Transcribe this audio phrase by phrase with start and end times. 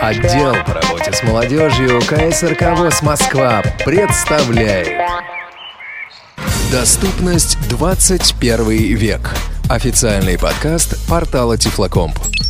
[0.00, 4.88] Отдел по работе с молодежью КСРК ВОЗ Москва представляет
[6.70, 9.30] Доступность 21 век.
[9.68, 12.18] Официальный подкаст портала Тифлокомп.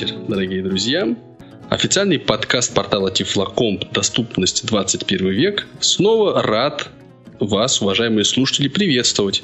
[0.00, 1.16] Вечер, дорогие друзья.
[1.70, 6.90] Официальный подкаст портала Тифлокомп «Доступность 21 век» снова рад
[7.40, 9.42] вас, уважаемые слушатели, приветствовать.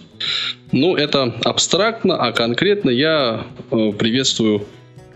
[0.70, 4.66] Ну, это абстрактно, а конкретно я э, приветствую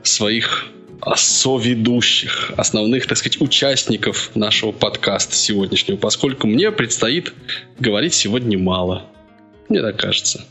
[0.03, 0.69] своих
[1.17, 7.35] соведущих, основных, так сказать, участников нашего подкаста сегодняшнего, поскольку мне предстоит
[7.79, 9.05] говорить сегодня мало.
[9.69, 10.47] Мне так кажется.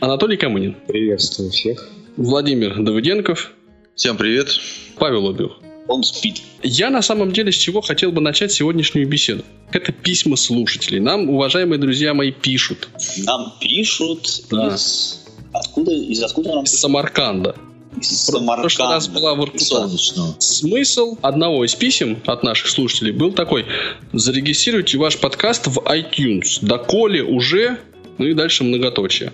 [0.00, 0.74] Анатолий Камынин.
[0.88, 1.88] Приветствую всех.
[2.16, 3.52] Владимир Давыденков.
[3.96, 4.60] Всем привет.
[4.98, 5.54] Павел Обил.
[5.88, 6.42] Он спит.
[6.62, 9.42] Я на самом деле с чего хотел бы начать сегодняшнюю беседу.
[9.72, 11.00] Это письма слушателей.
[11.00, 12.90] Нам, уважаемые друзья мои, пишут.
[13.24, 14.74] Нам пишут Да.
[14.74, 15.24] из...
[15.54, 15.92] Откуда?
[15.92, 16.80] Из откуда нам Из пишут?
[16.82, 17.56] Самарканда.
[17.98, 19.74] Из В прошлый раз была Самарканда.
[19.88, 20.42] Воркута.
[20.42, 23.64] Смысл одного из писем от наших слушателей был такой.
[24.12, 26.58] Зарегистрируйте ваш подкаст в iTunes.
[26.60, 27.78] Доколе уже,
[28.18, 29.32] ну и дальше многоточие.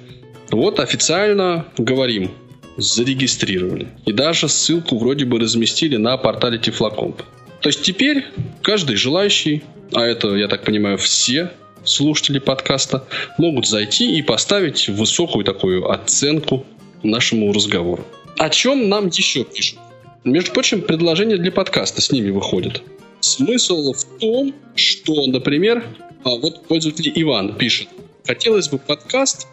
[0.53, 2.31] Вот официально говорим.
[2.77, 3.89] Зарегистрировали.
[4.07, 7.23] И даже ссылку вроде бы разместили на портале Тифлокомп.
[7.61, 8.27] То есть теперь
[8.63, 11.51] каждый желающий, а это, я так понимаю, все
[11.85, 13.05] слушатели подкаста,
[13.39, 16.65] могут зайти и поставить высокую такую оценку
[17.03, 18.05] нашему разговору.
[18.39, 19.79] О чем нам еще пишут?
[20.25, 22.83] Между прочим, предложение для подкаста с ними выходит.
[23.21, 25.85] Смысл в том, что, например,
[26.25, 27.89] а, вот пользователь Иван пишет,
[28.27, 29.47] хотелось бы подкаст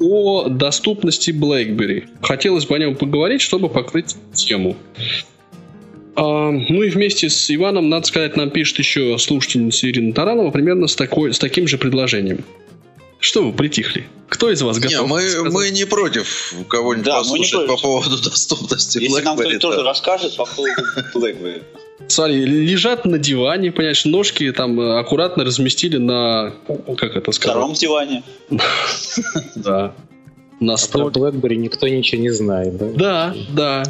[0.00, 2.08] о доступности BlackBerry.
[2.22, 4.76] Хотелось бы о нем поговорить, чтобы покрыть тему.
[6.16, 10.86] А, ну и вместе с Иваном, надо сказать, нам пишет еще слушательница Ирина Таранова примерно
[10.86, 12.44] с, такой, с таким же предложением.
[13.20, 14.06] Что вы притихли?
[14.28, 15.52] Кто из вас Не, готов мы, сказать?
[15.52, 19.76] мы не против кого-нибудь Да, мы не послушать по поводу доступности Если нам BlackBerry, кто-то
[19.76, 20.82] тоже расскажет по поводу
[21.14, 21.62] BlackBerry.
[22.08, 26.54] Смотри, лежат на диване, понимаешь, ножки там э, аккуратно разместили на...
[26.96, 27.56] Как это сказать?
[27.56, 28.22] втором диване.
[29.54, 29.94] Да.
[30.60, 31.08] На Про стол.
[31.10, 32.86] BlackBerry никто ничего не знает, да?
[32.94, 33.82] Да, да.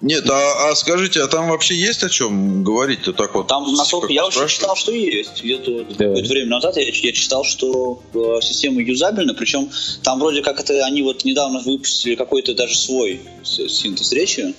[0.00, 3.48] Нет, а, а скажите, а там вообще есть о чем говорить-то так вот?
[3.48, 5.42] Там, насколько Как я уже читал, что есть.
[5.42, 5.94] Где-то Да.
[6.06, 9.68] какое-то время назад я, я читал, что э, система юзабельна, причем
[10.04, 14.54] там вроде как это они вот недавно выпустили какой-то даже свой синтез речи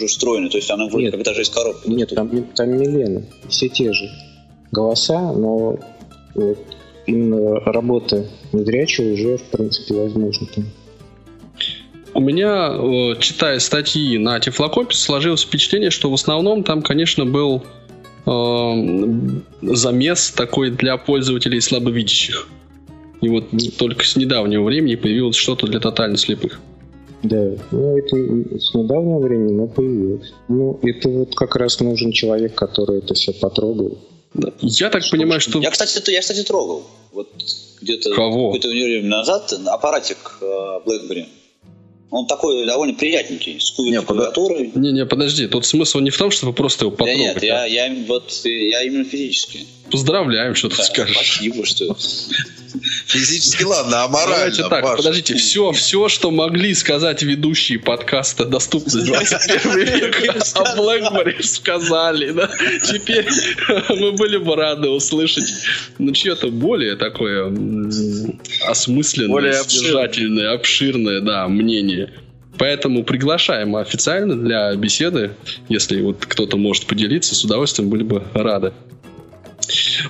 [0.00, 1.14] уже встроенный, то есть она вроде Нет.
[1.14, 1.88] как даже из коробки.
[1.88, 3.22] Нет, там, там Милена.
[3.48, 4.10] Все те же
[4.72, 5.78] голоса, но
[6.34, 6.58] вот
[7.06, 10.64] именно работа незрячего уже, в принципе, возможно там.
[12.12, 17.62] У меня, э, читая статьи на Тифлокопе, сложилось впечатление, что в основном там, конечно, был
[18.26, 22.48] э, замес такой для пользователей слабовидящих.
[23.20, 26.60] И вот только с недавнего времени появилось что-то для тотально слепых.
[27.22, 28.16] Да, ну это
[28.58, 30.32] с недавнего времени, но появилось.
[30.48, 33.98] Ну, это вот как раз нужен человек, который это все потрогал.
[34.32, 34.52] Да.
[34.62, 35.58] Я так понимаю, что...
[35.60, 36.84] Я, кстати, это- я, кстати, трогал.
[37.12, 37.28] Вот
[37.82, 38.52] где-то Кого?
[38.52, 40.44] какое-то время назад аппаратик э,
[40.86, 41.26] BlackBerry.
[42.12, 44.72] Он такой довольно приятненький, с Не, пода- клавиатурой.
[44.74, 47.20] Не-не, подожди, тут смысл не в том, чтобы просто его Да потрогать.
[47.34, 49.60] нет, я, я, им- вот, я именно физически.
[49.90, 51.16] Поздравляем, что ты Да, скажешь.
[51.16, 51.96] Спасибо, что...
[53.06, 54.96] Физически ладно, а морально, Давайте так, Паш?
[54.98, 62.48] подождите, все, все, что могли сказать ведущие подкаста «Доступность 21 век» о BlackBerry сказали, да?
[62.84, 63.26] Теперь
[63.88, 65.44] мы были бы рады услышать,
[65.98, 67.52] ну, чье-то более такое
[68.66, 72.12] осмысленное, Более содержательное, обширное, да, мнение.
[72.58, 75.32] Поэтому приглашаем официально для беседы.
[75.68, 78.72] Если вот кто-то может поделиться, с удовольствием были бы рады.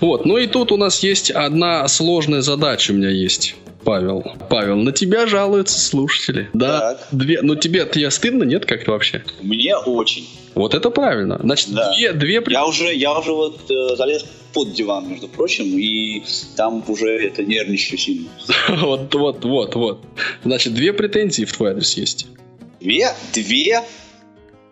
[0.01, 3.55] Вот, ну и тут у нас есть одна сложная задача у меня есть.
[3.85, 4.25] Павел.
[4.51, 6.51] Павел, на тебя жалуются слушатели.
[6.53, 6.95] Да.
[6.95, 7.09] Так.
[7.13, 7.41] Две.
[7.43, 9.25] Ну тебе, тебе стыдно, нет, как-то вообще?
[9.41, 10.29] Мне очень.
[10.55, 11.39] Вот это правильно.
[11.43, 11.95] Значит, Да.
[11.95, 16.23] две, две Я уже, я уже вот э, залез под диван, между прочим, и
[16.57, 18.29] там уже это нервничаю сильно.
[18.69, 20.05] вот, вот, вот, вот.
[20.45, 22.27] Значит, две претензии в твой адрес есть.
[22.81, 23.15] Две?
[23.33, 23.83] Две?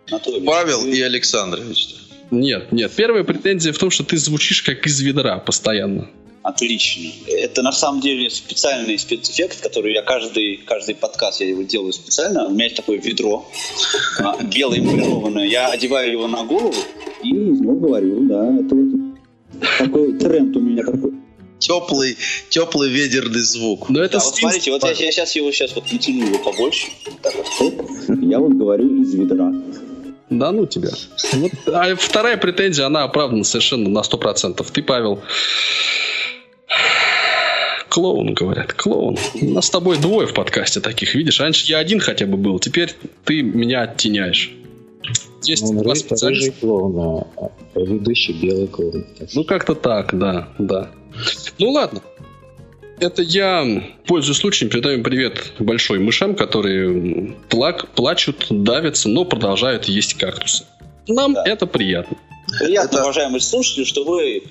[0.09, 1.95] Анатолий, Павел и Александрович.
[2.31, 2.91] Нет, нет.
[2.95, 6.09] Первая претензия в том, что ты звучишь как из ведра постоянно.
[6.41, 7.09] Отлично.
[7.27, 12.47] Это на самом деле специальный спецэффект, который я каждый, каждый подкаст я его делаю специально.
[12.47, 13.45] У меня есть такое ведро,
[14.19, 15.45] а, белое полированное.
[15.45, 16.73] Я одеваю его на голову
[17.23, 21.13] и ну, говорю, да, это вот такой тренд у меня такой.
[21.59, 22.15] Теплый,
[22.47, 23.89] теплый ведерный звук.
[23.89, 26.87] Но это Да, вот смотрите, вот я, я сейчас его сейчас вот натяну его побольше.
[27.21, 27.73] Так вот,
[28.21, 29.51] я вот говорю из ведра.
[30.29, 30.89] Да ну тебя.
[31.33, 34.65] Вот, а вторая претензия, она оправдана совершенно на 100%.
[34.71, 35.21] Ты, Павел,
[37.89, 39.17] клоун, говорят, клоун.
[39.41, 41.39] У нас с тобой двое в подкасте таких, видишь?
[41.39, 42.95] Раньше я один хотя бы был, теперь
[43.25, 44.51] ты меня оттеняешь.
[45.43, 46.51] Есть Он два специалиста.
[46.59, 49.05] клоун, а ведущий белый клоун.
[49.33, 50.91] Ну, как-то так, да, да.
[51.57, 52.01] Ну, ладно.
[52.99, 53.65] Это я,
[54.07, 60.65] пользуясь случаем, передаю привет большой мышам, которые плак, плачут, давятся, но продолжают есть кактусы.
[61.07, 61.43] Нам Да.
[61.45, 62.17] это приятно.
[62.59, 64.43] Приятно, Это- уважаемые слушатели, что вы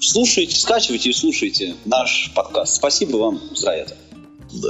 [0.00, 2.74] слушаете, скачиваете и слушаете наш подкаст.
[2.76, 3.94] Спасибо вам за это.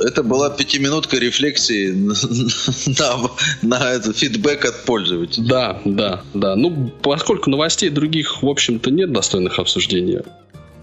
[0.06, 2.14] Это была пятиминутка рефлексии на,
[2.86, 3.30] на,
[3.62, 5.46] на этот фидбэк от пользователей.
[5.46, 6.56] Да, да, да.
[6.56, 10.24] Ну, поскольку новостей других, в общем-то, нет достойных обсуждения,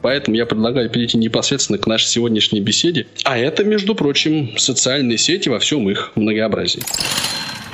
[0.02, 3.08] поэтому я предлагаю перейти непосредственно к нашей сегодняшней беседе.
[3.24, 6.84] А это, между прочим, социальные сети во всем их многообразии.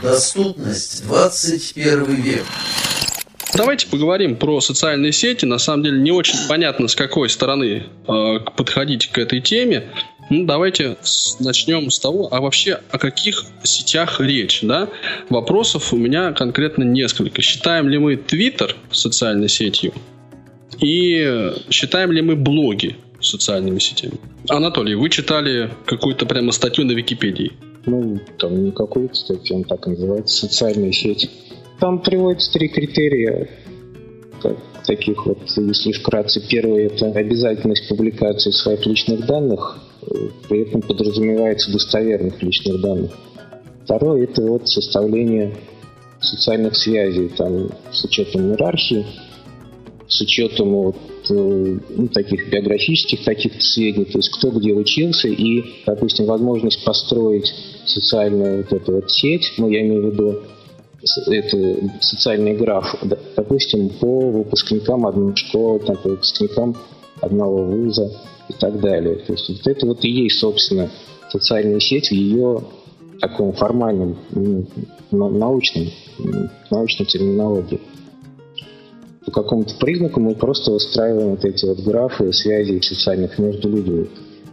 [0.01, 2.43] Доступность 21 век.
[3.55, 5.45] Давайте поговорим про социальные сети.
[5.45, 9.89] На самом деле не очень понятно, с какой стороны э, подходить к этой теме.
[10.29, 10.97] Ну, давайте
[11.39, 14.89] начнем с того, а вообще о каких сетях речь, да?
[15.29, 17.41] Вопросов у меня конкретно несколько.
[17.41, 19.93] Считаем ли мы Twitter социальной сетью?
[20.79, 24.15] И считаем ли мы блоги социальными сетями?
[24.49, 27.53] Анатолий, вы читали какую-то прямо статью на Википедии.
[27.85, 31.29] Ну, там не какую-то статью, он так называется, социальная сеть.
[31.79, 33.49] Там приводятся три критерия,
[34.87, 36.41] таких вот, если вкратце.
[36.47, 40.15] Первый– это обязательность публикации своих личных данных, э,
[40.47, 43.11] при этом подразумевается достоверных личных данных.
[43.83, 45.55] Второе– это вот составление
[46.19, 49.05] социальных связей, там, с учетом иерархии,
[50.07, 50.95] с учетом вот,
[51.29, 57.53] э, ну, таких биографических каких-то сведений, то есть кто где учился, и, допустим, возможность построить
[57.85, 60.39] социальную вот эту вот сеть, ну, я имею в виду
[61.27, 62.95] это социальный граф,
[63.35, 66.75] допустим, по выпускникам одной школы, там, по выпускникам
[67.21, 68.11] одного вуза
[68.49, 69.15] и так далее.
[69.15, 70.89] То есть вот это вот и есть, собственно,
[71.29, 72.63] социальная сеть в ее
[73.19, 74.17] таком формальном,
[75.11, 75.87] научном,
[76.69, 77.79] научной терминологии
[79.27, 84.07] по какому-то признаку мы просто выстраиваем вот эти вот графы связей социальных между людьми.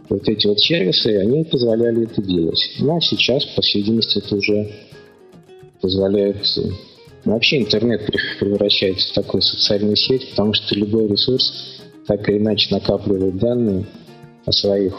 [0.09, 2.59] Вот эти вот сервисы, они позволяли это делать.
[2.79, 4.69] Ну, а сейчас, по всей видимости, это уже
[5.79, 6.45] позволяет...
[6.57, 6.61] э,
[7.23, 12.75] вообще интернет пре- превращается в такую социальную сеть, потому что любой ресурс так или иначе
[12.75, 13.85] накапливает данные
[14.45, 14.93] о своих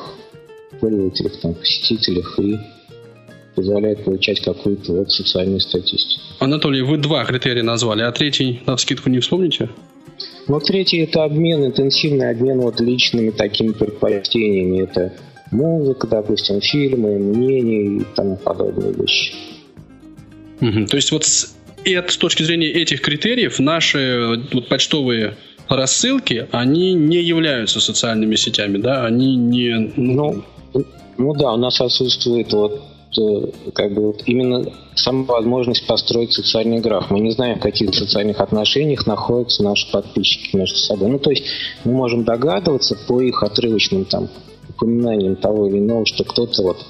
[0.80, 2.56] пользователях, там, посетителях и
[3.56, 6.22] позволяет получать какую-то вот социальную статистику.
[6.38, 9.70] Анатолий, вы два критерия назвали, а третий, на вскидку, не вспомните?
[10.46, 14.82] Ну, третий это обмен, интенсивный обмен вот личными такими предпочтениями.
[14.82, 15.12] Это
[15.50, 19.32] музыка, допустим, фильмы, мнения и тому подобные вещи.
[20.60, 20.86] Мгм.
[20.86, 25.36] То есть вот с, и с точки зрения этих критериев наши вот, почтовые
[25.68, 29.04] рассылки, они не являются социальными сетями, да?
[29.04, 29.92] Они не...
[29.96, 30.44] Ну,
[31.18, 32.82] ну да, у нас отсутствует вот
[33.74, 37.10] как бы вот именно сама возможность построить социальный граф.
[37.10, 41.08] Мы не знаем, в каких социальных отношениях находятся наши подписчики между собой.
[41.08, 41.44] Ну, то есть
[41.84, 44.28] мы можем догадываться по их отрывочным там
[44.68, 46.84] упоминаниям того или иного, что кто-то вот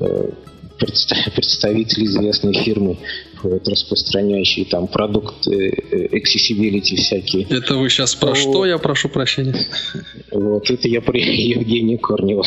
[0.00, 0.30] э,
[0.78, 2.98] предста- представитель известной фирмы,
[3.42, 7.46] вот, распространяющий там продукты э, accessibility всякие.
[7.48, 9.66] Это вы сейчас про Ну, что, я прошу прощения?
[10.30, 12.44] Вот, это я про Евгения Корнева.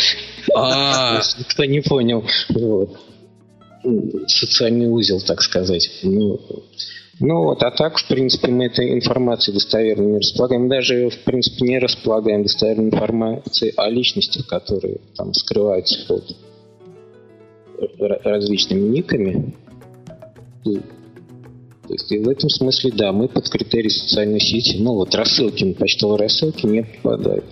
[0.56, 2.98] А, Если кто не понял, вот.
[3.86, 5.90] М, социальный узел, так сказать.
[6.02, 6.40] Ну,
[7.20, 10.68] ну вот, а так, в принципе, мы этой информацией достоверно не располагаем.
[10.68, 16.36] Даже, в принципе, не располагаем достоверной информацией о личностях, которые там скрываются под
[18.24, 19.54] различными никами.
[20.66, 25.14] И, то есть, и в этом смысле, да, мы под критерий социальной сети, ну вот
[25.14, 27.46] рассылки, почтовые рассылки не попадают.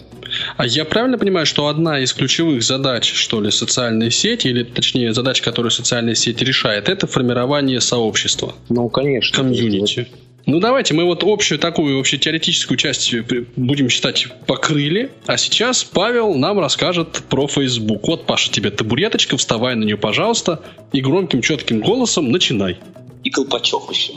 [0.57, 5.13] А я правильно понимаю, что одна из ключевых задач, что ли, социальной сети, или точнее
[5.13, 9.35] задач, которую социальная сеть решает, это формирование сообщества, Ну, конечно.
[9.43, 10.07] комьюнити.
[10.45, 13.23] Ну давайте мы вот общую такую вообще теоретическую часть э,
[13.55, 18.05] будем считать покрыли, а сейчас Павел нам расскажет про Facebook.
[18.07, 20.61] Вот, Паша, тебе табуреточка, вставай на нее, пожалуйста,
[20.91, 22.77] и громким четким голосом начинай.
[23.23, 24.13] И колпачок еще.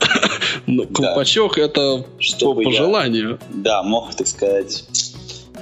[0.66, 3.38] Ну, колпачок это Чтобы по желанию.
[3.52, 4.84] Да, мог, так сказать,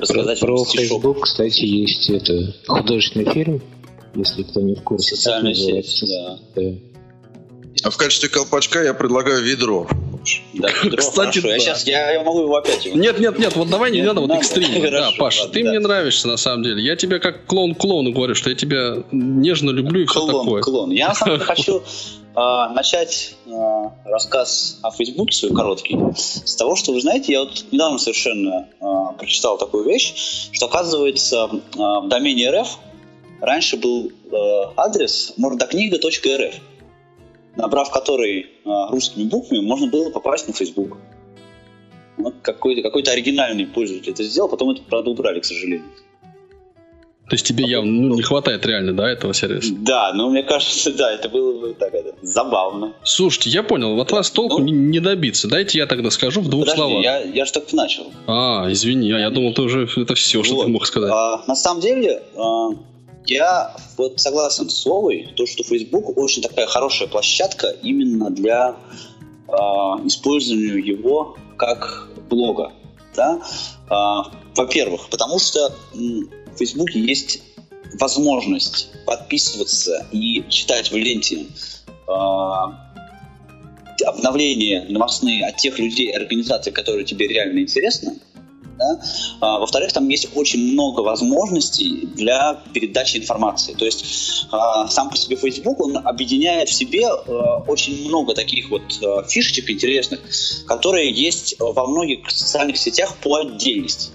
[0.01, 0.89] рассказать Про вам стишок.
[1.03, 3.63] Facebook, кстати, есть это художественный фильм,
[4.15, 5.17] если кто не в курсе.
[5.17, 6.39] Социальная сеть, да.
[6.57, 6.63] Да.
[7.85, 9.89] А в качестве колпачка я предлагаю ведро.
[10.55, 11.49] Да, ведро, Кстати, хорошо.
[11.49, 11.61] Я да.
[11.61, 12.97] сейчас, я, я могу его опять его.
[12.99, 14.41] Нет, нет, нет, вот давай не Нет, надо вот надо.
[14.41, 14.75] экстрима.
[14.91, 15.71] Да, Хорошо, Паш, ладно, ты да.
[15.71, 16.83] мне нравишься на самом деле.
[16.83, 20.63] Я тебя как клоун клоуну говорю, что я тебя нежно люблю и все Клон, такое.
[20.63, 20.91] клон.
[20.91, 21.83] Я на самом деле хочу
[22.35, 27.99] начать а, рассказ о Фейсбуке свой короткий с того, что вы знаете, я вот недавно
[27.99, 32.79] совершенно а, прочитал такую вещь, что оказывается а, в домене РФ
[33.41, 36.55] раньше был а, адрес mordokнига.рф,
[37.57, 40.99] набрав который а, русскими буквами, можно было попасть на Facebook.
[42.17, 45.87] Вот какой-то какой-то оригинальный пользователь это сделал, потом это, правда, убрали, к сожалению.
[47.31, 49.73] То есть тебе явно ну, не хватает реально, да, этого сервиса?
[49.79, 52.93] Да, но мне кажется, да, это было бы так это, забавно.
[53.05, 54.65] Слушайте, я понял, от вас толку Ну.
[54.65, 55.47] не, не добиться.
[55.47, 57.05] Дайте я тогда скажу в двух Подожди, словах.
[57.05, 58.11] я, я же только начал.
[58.27, 60.65] А, извини, а я думал, ты уже это все, что Вот.
[60.65, 61.13] ты мог сказать.
[61.15, 62.71] А, на самом деле, а,
[63.27, 68.75] я вот согласен с Словой, то, что Facebook очень такая хорошая площадка именно для
[69.47, 72.73] а, использования его как блога.
[73.15, 73.41] Да?
[73.89, 77.41] А, во-первых, потому что в Facebook есть
[77.99, 81.47] возможность подписываться и читать в ленте
[82.07, 82.67] а,
[84.05, 88.19] обновления новостные от тех людей организаций, которые тебе реально интересны.
[88.79, 89.01] Да?
[89.41, 93.73] А, во-вторых, там есть очень много возможностей для передачи информации.
[93.73, 98.69] То есть а, сам по себе Facebook, он объединяет в себе а, очень много таких
[98.71, 100.21] вот а, фишечек интересных,
[100.67, 104.11] которые есть во многих социальных сетях по отдельности.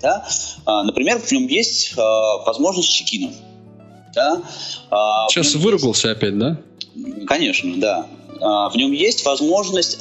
[0.00, 0.26] Да?
[0.64, 3.32] А, например, в нем есть а, возможность чекинов.
[4.14, 4.42] Да?
[4.90, 6.58] А, Сейчас нем выругался опять, да?
[7.26, 8.06] Конечно, да.
[8.40, 9.98] В нем есть возможность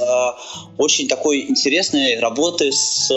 [0.78, 3.10] очень такой интересной работы с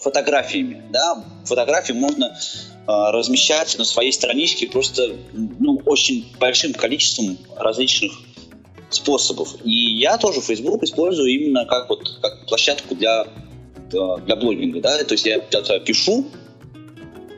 [0.00, 0.82] фотографиями.
[0.90, 1.22] Да?
[1.44, 2.34] Фотографии можно
[2.86, 8.12] размещать на своей страничке просто ну, очень большим количеством различных
[8.88, 9.56] способов.
[9.62, 13.26] И я тоже Facebook использую именно как, вот, как площадку для,
[13.92, 14.80] для блогинга.
[14.80, 15.02] Да?
[15.04, 16.26] То есть я туда пишу,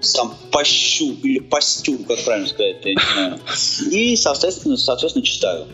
[0.00, 3.40] сам пощу или постю, как правильно сказать, я не знаю.
[3.90, 5.66] И, соответственно, соответственно читаю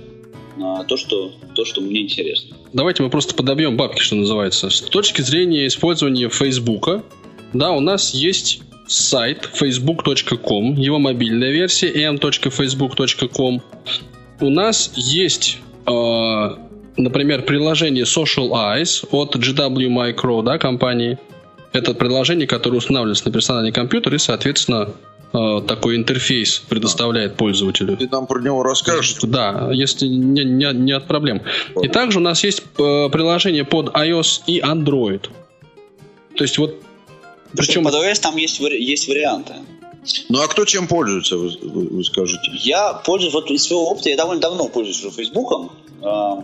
[0.62, 2.56] а, то, что, то, что мне интересно.
[2.72, 4.70] Давайте мы просто подобьем бабки, что называется.
[4.70, 7.02] С точки зрения использования Фейсбука,
[7.52, 13.62] да, у нас есть сайт facebook.com, его мобильная версия m.facebook.com.
[14.40, 15.90] У нас есть, э,
[17.02, 21.18] например, приложение Social Eyes от GW Micro, да, компании.
[21.72, 24.92] Это приложение, которое устанавливается на персональный компьютер и, соответственно,
[25.32, 27.96] э, такой интерфейс предоставляет пользователю.
[27.96, 29.16] Ты нам про него расскажешь?
[29.22, 31.42] Да, если не, не, не от проблем.
[31.80, 35.28] И также у нас есть э, приложение под iOS и Android.
[36.36, 36.74] То есть вот
[37.56, 39.54] причем Под iOS там есть, есть варианты.
[40.28, 42.50] Ну а кто чем пользуется, вы, вы- вы скажете?
[42.62, 45.72] Я пользуюсь, вот из своего опыта, я довольно давно пользуюсь уже Фейсбуком.
[46.02, 46.42] Э,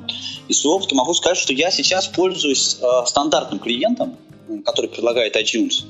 [0.49, 4.17] Из своего опыта могу сказать, что я сейчас пользуюсь э, стандартным клиентом,
[4.65, 5.85] который предлагает iTunes.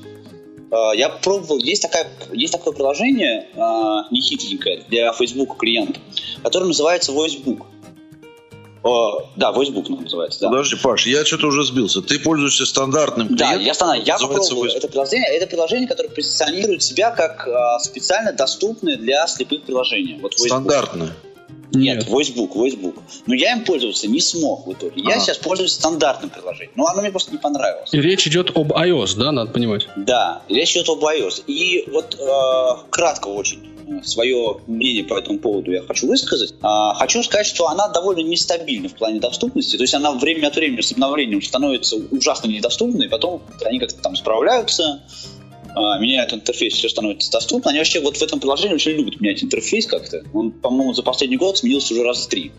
[0.71, 5.99] Э, Я пробовал, есть, такая, есть такое приложение, э, нехитренькое, для Facebook клиента,
[6.43, 7.65] которое называется VoiceBook.
[8.83, 10.49] Э, Да, VoiceBook называется, да.
[10.49, 12.01] Подожди, Паш, я что-то уже сбился.
[12.01, 13.65] Ты пользуешься стандартным Да, клиентом?
[13.65, 14.77] я, стану, я называется попробовал VoiceBook.
[14.77, 15.27] это приложение.
[15.29, 20.19] Это приложение, которое позиционирует себя как а, специально доступное для слепых приложений.
[20.21, 20.47] Вот VoiceBook.
[20.47, 21.11] Стандартное.
[21.73, 22.07] Нет, Нет.
[22.07, 22.99] VoiceBook, VoiceBook.
[23.25, 25.01] Но я им пользоваться не смог в итоге.
[25.01, 25.19] Я Ага.
[25.21, 26.71] сейчас пользуюсь стандартным приложением.
[26.75, 27.93] Но оно мне просто не понравилось.
[27.93, 29.87] и речь идет об iOS, да, надо понимать.
[29.95, 31.43] Да, речь идет об iOS.
[31.47, 36.53] И вот э, кратко очень свое мнение по этому поводу я хочу высказать.
[36.61, 39.77] А, хочу сказать, что она довольно нестабильна в плане доступности.
[39.77, 44.15] То есть она время от времени с обновлением становится ужасно недоступной, потом они как-то там
[44.15, 45.46] справляются, а,
[45.99, 47.71] меняют интерфейс, все становится доступно.
[47.71, 50.23] Они вообще вот в этом приложении очень любят менять интерфейс как-то.
[50.33, 52.51] Он, по-моему, за последний год сменился уже раз в три.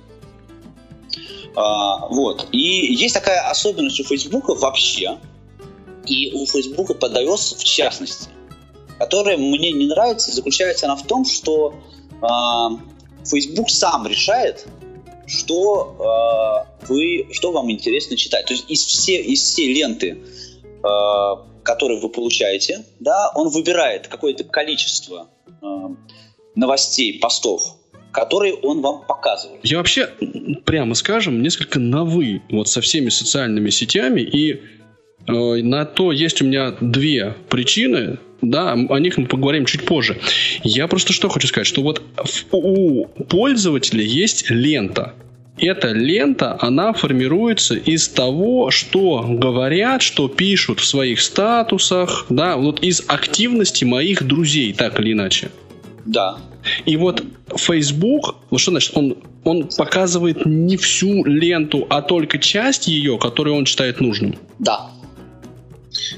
[1.54, 2.46] А, вот.
[2.52, 5.18] И есть такая особенность у Фейсбука вообще,
[6.06, 8.28] и у Фейсбука под iOS в частности,
[8.98, 11.74] которая мне не нравится, заключается она в том, что
[12.22, 12.70] а,
[13.24, 14.66] Facebook сам решает,
[15.26, 18.46] что, а, вы, что вам интересно читать.
[18.46, 20.18] То есть из все, из всей ленты,
[20.82, 25.28] а, которые вы получаете, да, он выбирает какое-то количество
[25.60, 25.90] а,
[26.54, 27.76] новостей, постов,
[28.10, 29.60] которые он вам показывает.
[29.62, 30.08] Я вообще,
[30.64, 34.60] прямо скажем, несколько на «вы» вот со всеми социальными сетями, и э,
[35.26, 40.18] на то есть у меня две причины, да, о них мы поговорим чуть позже.
[40.62, 42.02] Я просто что хочу сказать, что вот
[42.50, 45.12] у пользователя есть лента,
[45.60, 52.82] эта лента, она формируется из того, что говорят, что пишут в своих статусах, да, вот
[52.82, 55.50] из активности моих друзей, так или иначе.
[56.04, 56.38] Да.
[56.86, 57.22] И вот
[57.56, 63.56] Facebook, ну что значит, он, он показывает не всю ленту, а только часть ее, которую
[63.56, 64.36] он считает нужным.
[64.58, 64.90] Да.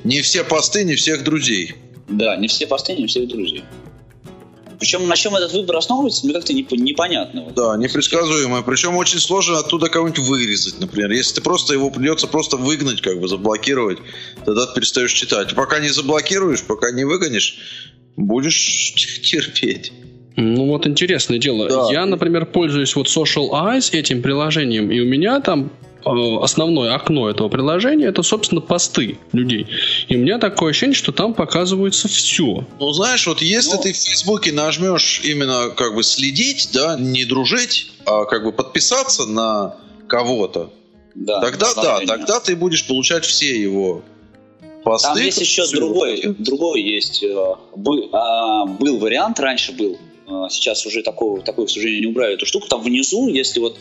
[0.04, 1.74] Не все посты, не всех друзей.
[2.08, 3.64] Да, не все посты, не всех друзей.
[4.80, 7.52] Причем на чем этот выбор основывается, мне как-то непо- непонятно.
[7.54, 8.62] Да, непредсказуемое.
[8.62, 11.10] Причем очень сложно оттуда кого-нибудь вырезать, например.
[11.12, 13.98] Если ты просто его придется просто выгнать, как бы заблокировать,
[14.46, 15.54] тогда ты перестаешь читать.
[15.54, 17.58] Пока не заблокируешь, пока не выгонишь,
[18.16, 19.92] будешь терпеть.
[20.36, 21.68] Ну вот интересное дело.
[21.68, 21.88] Да.
[21.92, 25.70] Я, например, пользуюсь вот Social Eyes этим приложением, и у меня там
[26.04, 29.66] основное окно этого приложения это, собственно, посты людей.
[30.08, 32.64] И у меня такое ощущение, что там показывается все.
[32.78, 33.82] Ну, знаешь, вот если Ну.
[33.82, 39.26] ты в Фейсбуке нажмешь именно как бы следить, да, не дружить, а как бы подписаться
[39.26, 39.76] на
[40.08, 40.70] кого-то,
[41.14, 44.02] Да, тогда да, тогда ты будешь получать все его
[44.84, 45.08] посты.
[45.14, 47.22] Там есть еще другой, другой есть.
[47.22, 49.98] э, Был, а, был вариант, раньше был.
[50.30, 52.68] А, Сейчас уже такого, такой, к сожалению, не убрали эту штуку.
[52.68, 53.78] Там внизу, если вот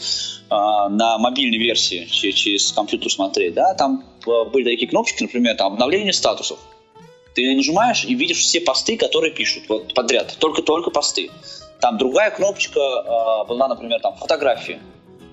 [0.49, 5.55] а, на мобильной версии че- через компьютер смотреть, да, там а, были такие кнопочки, например,
[5.55, 6.59] там обновление статусов.
[7.35, 11.29] Ты нажимаешь и видишь все посты, которые пишут вот подряд, только-только посты.
[11.79, 14.79] Там другая кнопочка а, была, например, там фотографии.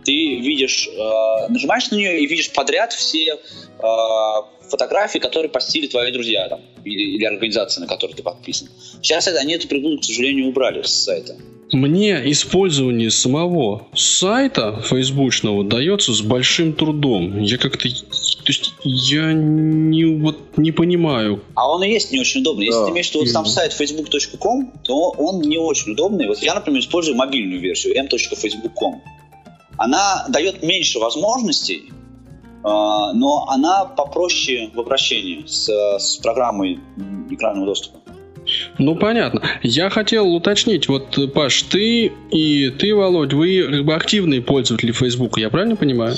[0.04, 3.38] Ты видишь, а, нажимаешь на нее и видишь подряд все
[3.78, 8.68] а, фотографии, которые постили твои друзья там, или, или организации, на которые ты подписан.
[9.02, 11.36] Сейчас это, они эту приколу, к сожалению, убрали с сайта.
[11.72, 17.40] Мне использование самого сайта фейсбучного дается с большим трудом.
[17.40, 17.88] Я как-то...
[17.88, 21.42] То есть я не, вот, не понимаю.
[21.54, 22.66] А он и есть не очень удобный.
[22.66, 23.52] Если Да, ты имеешь в виду вот сам именно.
[23.52, 26.28] сайт facebook.com, то он не очень удобный.
[26.28, 29.02] Вот я, например, использую мобильную версию m.facebook.com.
[29.78, 31.90] Она дает меньше возможностей,
[32.70, 35.68] но она попроще в обращении с,
[35.98, 36.80] с программой
[37.30, 37.98] экранного доступа.
[38.78, 39.42] Ну, понятно.
[39.62, 40.88] Я хотел уточнить.
[40.88, 46.16] Вот, Паш, ты и ты, Володь, вы как бы активные пользователи Facebook, я правильно понимаю?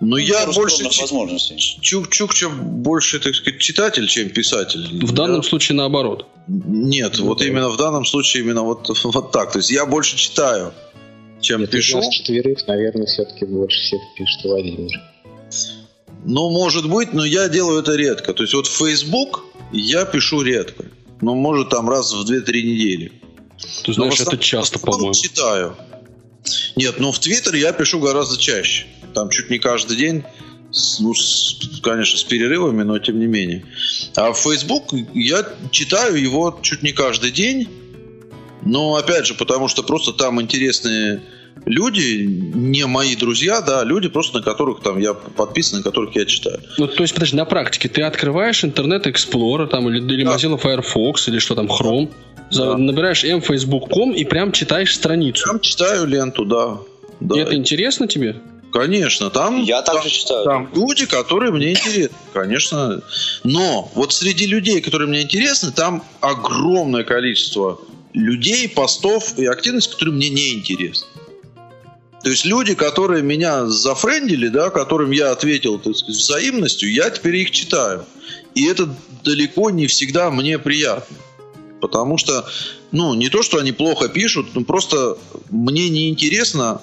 [0.00, 1.56] Ну, я больше скромных чи- возможностей.
[1.80, 4.80] Чук Чукча больше, так сказать, читатель, чем писатель.
[5.04, 6.26] В Я- данном случае наоборот.
[6.46, 9.50] Нет, вот именно в данном случае именно вот, вот так.
[9.52, 10.72] То есть я больше читаю,
[11.40, 11.96] чем из пишу.
[11.96, 15.00] нас четверых, наверное, все-таки больше всех пишет Владимир.
[16.24, 18.32] Ну, может быть, но я делаю это редко.
[18.34, 20.84] То есть вот в Facebook я пишу редко.
[21.20, 23.12] Ну, может, там раз в 2-3 недели.
[23.84, 25.14] Ты Но знаешь, это часто, по-моему.
[25.14, 25.76] читаю.
[26.76, 28.86] Нет, ну в Твиттер я пишу гораздо чаще.
[29.14, 30.22] Там чуть не каждый день.
[31.00, 33.64] Ну, с- конечно, с перерывами, но тем не менее.
[34.16, 37.68] А в Facebook я читаю его чуть не каждый день.
[38.62, 41.22] Но опять же, потому что просто там интересные
[41.66, 46.24] люди, не мои друзья, да, люди просто на которых там я подписан, на которых я
[46.24, 46.60] читаю.
[46.78, 50.34] Ну, то есть, подожди, на практике ты открываешь интернет Explorer там, или, или Да.
[50.36, 52.10] Mozilla Firefox, или что там, Chrome,
[52.50, 52.76] за- Да.
[52.78, 55.44] набираешь mfacebook.com и прям читаешь страницу.
[55.46, 56.78] Там читаю ленту, да.
[57.20, 57.36] да.
[57.36, 58.36] И это интересно тебе?
[58.70, 60.44] Конечно, там, Я там, также читаю.
[60.44, 63.00] там люди, которые мне интересны, конечно.
[63.42, 67.80] Но вот среди людей, которые мне интересны, там огромное количество
[68.12, 71.06] людей, постов и активностей, которые мне не интересны.
[72.28, 77.50] То есть люди, которые меня зафрендили, да, которым я ответил сказать, взаимностью, я теперь их
[77.52, 78.04] читаю.
[78.54, 81.16] И это далеко не всегда мне приятно.
[81.80, 82.46] Потому что,
[82.92, 85.16] ну, не то, что они плохо пишут, но просто
[85.48, 86.82] мне не интересно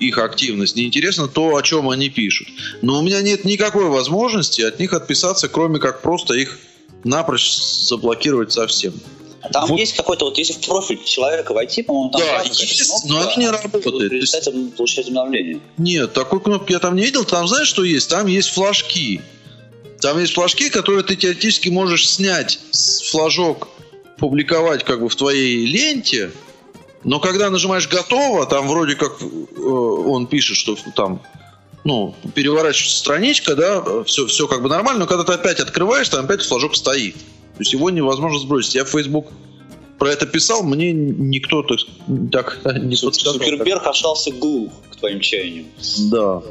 [0.00, 2.48] их активность, неинтересно то, о чем они пишут.
[2.82, 6.58] Но у меня нет никакой возможности от них отписаться, кроме как просто их
[7.04, 8.94] напрочь заблокировать совсем.
[9.52, 9.78] Там Вот.
[9.78, 13.34] есть какой-то, вот если в профиль человека войти, по-моему, там Да, есть, кнопка, но она
[13.36, 13.82] не а, работает.
[13.82, 15.60] чтобы То есть- перестать получать обновление.
[15.78, 17.24] Нет, такой кнопки я там не видел.
[17.24, 18.08] Там знаешь, что есть?
[18.10, 19.20] Там есть флажки.
[20.00, 23.68] Там есть флажки, которые ты теоретически можешь снять с флажок,
[24.18, 26.30] публиковать как бы в твоей ленте.
[27.04, 29.24] Но когда нажимаешь «Готово», там вроде как э,
[29.64, 31.22] он пишет, что там
[31.84, 36.24] ну, переворачивается страничка, да, все, все как бы нормально, но когда ты опять открываешь, там
[36.24, 37.14] опять флажок стоит.
[37.56, 38.74] То есть его невозможно сбросить.
[38.74, 39.26] Я в Facebook
[39.98, 41.78] про это писал, мне никто так,
[42.30, 43.34] так не подсказал.
[43.34, 45.66] Цукерберг остался глух к твоим чаяниям.
[46.10, 46.42] Да.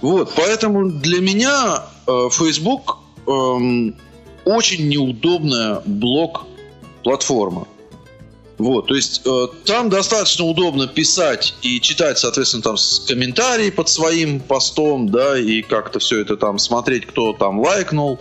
[0.00, 3.94] Вот, поэтому для меня э, Facebook эм,
[4.46, 7.68] очень неудобная блок-платформа.
[8.56, 14.40] Вот, то есть э, там достаточно удобно писать и читать, соответственно, там комментарии под своим
[14.40, 18.20] постом, да, и как-то все это там смотреть, кто там лайкнул,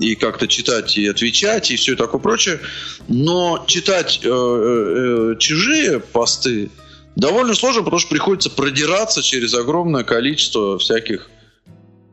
[0.00, 2.58] и как-то читать и отвечать, и все такое прочее.
[3.06, 6.70] Но читать э, э, чужие посты
[7.16, 11.30] Довольно сложно, потому что приходится продираться через огромное количество всяких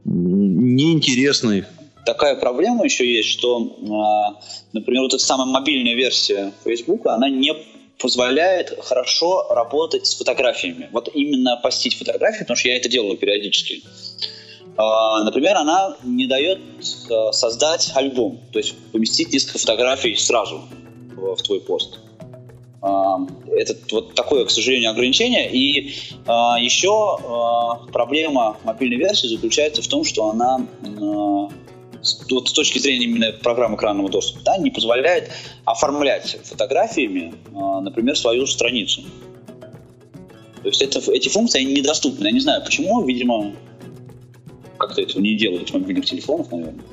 [0.04, 1.66] неинтересных.
[2.06, 4.40] Такая проблема еще есть, что, а,
[4.74, 7.54] например, вот эта самая мобильная версия Facebook, она не
[8.00, 10.90] позволяет хорошо работать с фотографиями.
[10.92, 13.84] Вот именно постить фотографии, потому что я это делаю периодически.
[14.78, 16.60] А, Например, она не дает
[17.10, 20.62] а, создать альбом, то есть поместить несколько фотографий сразу
[21.16, 22.00] в твой пост.
[22.82, 23.18] А,
[23.52, 25.52] Это вот такое, к сожалению, ограничение.
[25.52, 25.96] И
[26.28, 27.18] а, еще
[27.92, 30.68] проблема мобильной версии заключается в том, что она
[32.30, 35.32] вот с точки зрения именно программы экранного доступа, да, не позволяет
[35.66, 37.34] оформлять фотографиями,
[37.82, 39.02] например, свою страницу.
[40.62, 42.28] То есть это, эти функции они недоступны.
[42.28, 43.54] Я не знаю почему, видимо,
[44.78, 46.84] как-то этого не делают с мобильных телефонов, наверное.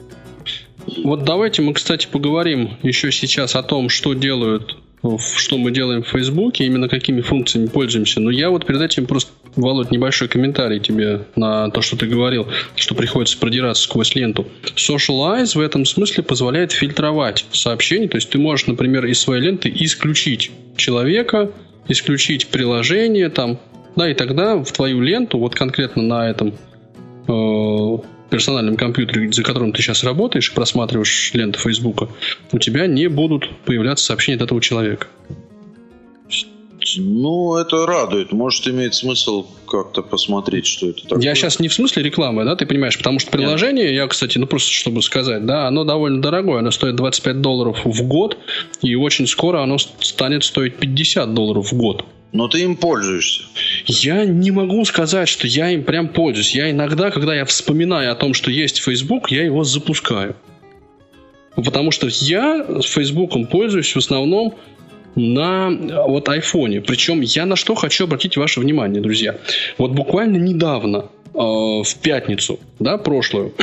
[1.02, 6.02] Вот давайте мы, кстати, поговорим еще сейчас о том, что делают, в- что мы делаем
[6.02, 8.20] в Фейсбуке, именно какими функциями пользуемся.
[8.20, 12.48] Но я вот перед этим просто, Володь, небольшой комментарий тебе на то, что ты говорил,
[12.74, 14.46] что приходится продираться сквозь ленту.
[14.74, 19.72] Socialize в этом смысле позволяет фильтровать сообщения, то есть ты можешь, например, из своей ленты
[19.74, 21.52] исключить человека,
[21.88, 23.60] исключить приложение там,
[23.94, 26.52] да, и тогда в твою ленту, вот конкретно на этом э,
[28.34, 32.08] персональном компьютере, за которым ты сейчас работаешь, просматриваешь ленту Фейсбука,
[32.52, 35.06] у тебя не будут появляться сообщения от этого человека.
[36.96, 38.32] Ну, это радует.
[38.32, 41.22] Может, имеет смысл как-то посмотреть, что это такое.
[41.22, 44.46] Я сейчас не в смысле рекламы, да, ты понимаешь, потому что приложение, я, кстати, ну
[44.46, 48.38] просто чтобы сказать, да, оно довольно дорогое, оно стоит 25 долларов в год,
[48.82, 52.04] и очень скоро оно станет стоить 50 долларов в год.
[52.32, 53.44] Но ты им пользуешься.
[53.86, 56.52] Я не могу сказать, что я им прям пользуюсь.
[56.52, 60.34] Я иногда, когда я вспоминаю о том, что есть Facebook, я его запускаю.
[61.54, 64.56] Потому что я с Фейсбуком пользуюсь в основном
[65.14, 66.80] на э, вот айфоне.
[66.80, 69.36] Причем я на что хочу обратить ваше внимание, друзья.
[69.78, 73.54] Вот буквально недавно, э, в пятницу, да, прошлую,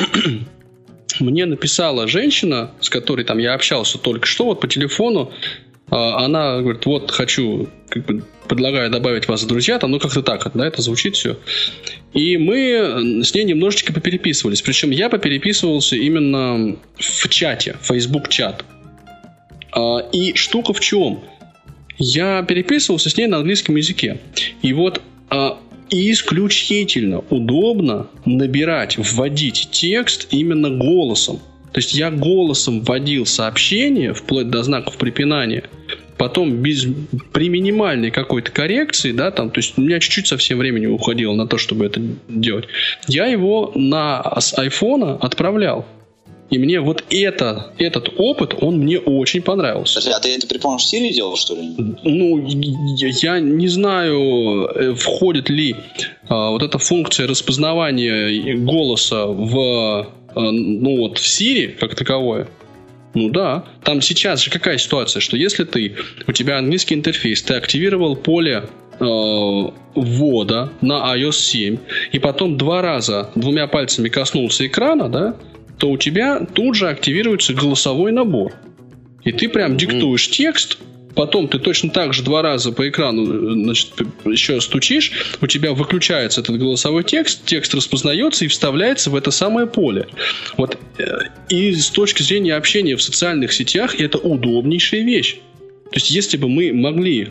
[1.20, 5.32] мне написала женщина, с которой там я общался только что, вот по телефону,
[5.92, 10.22] а, она говорит, вот хочу, как бы, предлагаю добавить вас в друзья, там, ну как-то
[10.22, 11.36] так, да, это звучит все.
[12.14, 14.62] И мы э, с ней немножечко попереписывались.
[14.62, 18.64] Причем я попереписывался именно в чате, Facebook чат.
[19.70, 21.20] А, И штука в чем?
[22.04, 24.18] Я переписывался с ней на английском языке.
[24.60, 25.56] И вот а,
[25.88, 31.38] исключительно удобно набирать, вводить текст именно голосом.
[31.72, 35.62] То есть я голосом вводил сообщение, вплоть до знаков препинания,
[36.18, 36.86] потом без,
[37.32, 41.46] при минимальной какой-то коррекции, да, там, то есть у меня чуть-чуть совсем времени уходило на
[41.46, 42.66] то, чтобы это делать,
[43.06, 45.86] я его на, с айфона отправлял.
[46.52, 50.00] И мне вот это, этот опыт, он мне очень понравился.
[50.00, 51.62] Подожди, а ты это при помощи Siri делал, что ли?
[52.04, 55.74] Ну, я, я не знаю, э, входит ли
[56.28, 62.48] а, вот эта функция распознавания голоса в, а, ну вот, в Siri как таковое.
[63.14, 67.54] Ну да, там сейчас же какая ситуация, что если ты, у тебя английский интерфейс, ты
[67.54, 68.64] активировал поле
[69.00, 69.04] э,
[69.94, 71.78] ввода на iOS 7,
[72.12, 75.36] и потом два раза двумя пальцами коснулся экрана, да,
[75.82, 78.52] то у тебя тут же активируется голосовой набор.
[79.24, 80.78] И ты прям диктуешь текст,
[81.16, 83.90] потом ты точно так же два раза по экрану э, значит,
[84.24, 89.66] еще стучишь, у тебя выключается этот голосовой текст, текст распознается и вставляется в это самое
[89.66, 90.06] поле.
[90.56, 91.04] Вот э,
[91.48, 95.38] и с точки зрения общения в социальных сетях это удобнейшая вещь.
[95.90, 97.30] То есть, если бы мы могли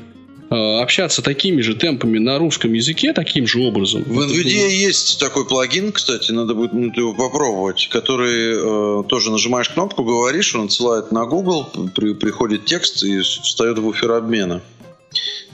[0.52, 4.04] общаться такими же темпами на русском языке, таким же образом.
[4.04, 9.70] В NVIDIA есть такой плагин, кстати, надо будет ну, его попробовать, который э, тоже нажимаешь
[9.70, 14.62] кнопку, говоришь, он отсылает на Google, при- приходит текст и встает в буфер обмена.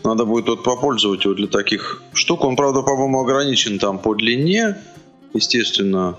[0.03, 2.43] Надо будет вот попользовать его для таких штук.
[2.43, 4.77] Он, правда, по-моему, ограничен там по длине,
[5.33, 6.15] естественно.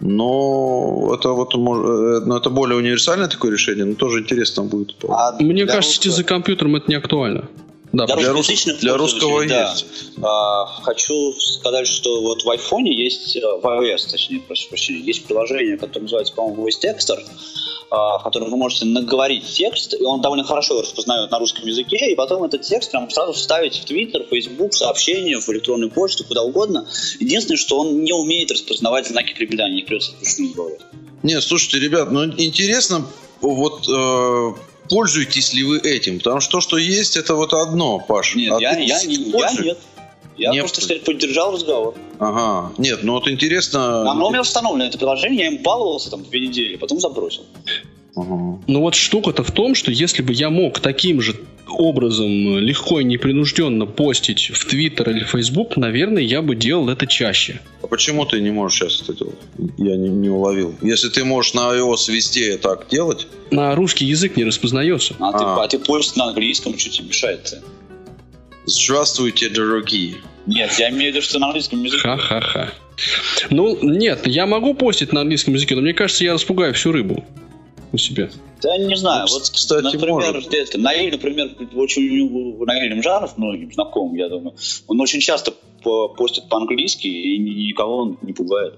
[0.00, 4.96] Но это вот э, но это более универсальное такое решение, но тоже интересно будет.
[5.08, 7.48] А Мне кажется, русского- за компьютером это не актуально.
[7.92, 9.70] Да, Для, Для рус- для русского да.
[9.70, 9.84] есть.
[10.22, 15.26] А, хочу сказать, что вот в айфоне есть, э, в iOS, точнее, прошу прощения, есть
[15.26, 17.18] приложение, которое называется, по-моему, Voice Texter,
[17.90, 21.66] а, в котором вы можете наговорить текст, и он довольно хорошо его распознает на русском
[21.66, 26.24] языке, и потом этот текст прям сразу вставить в Твиттер, Фейсбук, сообщения, в электронную почту,
[26.24, 26.86] куда угодно.
[27.20, 30.80] Единственное, что он не умеет распознавать знаки препинания, не придется вручную говорить.
[31.22, 33.06] Не, слушайте, ребят, ну интересно,
[33.42, 34.54] вот э,
[34.88, 36.18] пользуетесь ли вы этим?
[36.18, 38.34] Потому что то, что есть, это вот одно, Паш.
[38.34, 39.78] Нет, А я, ты я, не- я нет.
[40.38, 41.02] Я Не просто пользуюсь.
[41.02, 41.94] поддержал разговор.
[42.18, 42.72] Ага.
[42.78, 44.10] Нет, ну вот интересно.
[44.10, 47.42] Оно у меня установлено, это приложение, я им баловался там две недели, потом забросил.
[48.14, 48.60] Ага.
[48.66, 51.34] Но вот штука-то в том, что если бы я мог таким же
[51.68, 57.60] образом легко и непринужденно постить в Твиттер или Фейсбук, наверное, я бы делал это чаще.
[57.82, 59.38] А почему ты не можешь сейчас это делать?
[59.78, 60.74] Я не, не уловил.
[60.82, 65.14] Если ты можешь на iOS везде так делать, На русский язык не распознается.
[65.18, 65.62] А, ты, А.
[65.64, 67.62] а ты пользуешься на английском, что тебе мешает-то?
[68.64, 70.16] здравствуйте, дорогие.
[70.46, 72.02] Нет, я имею в виду, что на английском языке.
[72.02, 72.72] Ха-ха-ха.
[73.50, 77.24] Ну, нет, я могу постить на английском языке, но мне кажется, я распугаю всю рыбу
[77.92, 78.30] у себя.
[78.62, 80.54] Да не знаю, Ну, вот, кстати, например, может.
[80.54, 84.54] это, Наиль, например, очень у Наиля Мжаров, многим знаком, я думаю,
[84.86, 85.52] он очень часто
[85.82, 88.74] по- постит по-английски и ни- никого он не пугает.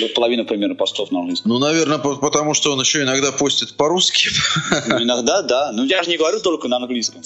[0.00, 1.52] Вот половина примерно постов на английском.
[1.52, 4.28] Ну, наверное, по- потому что он еще иногда постит по-русски.
[4.88, 5.70] Ну, иногда, да.
[5.72, 7.22] Ну, я же не говорю только на английском.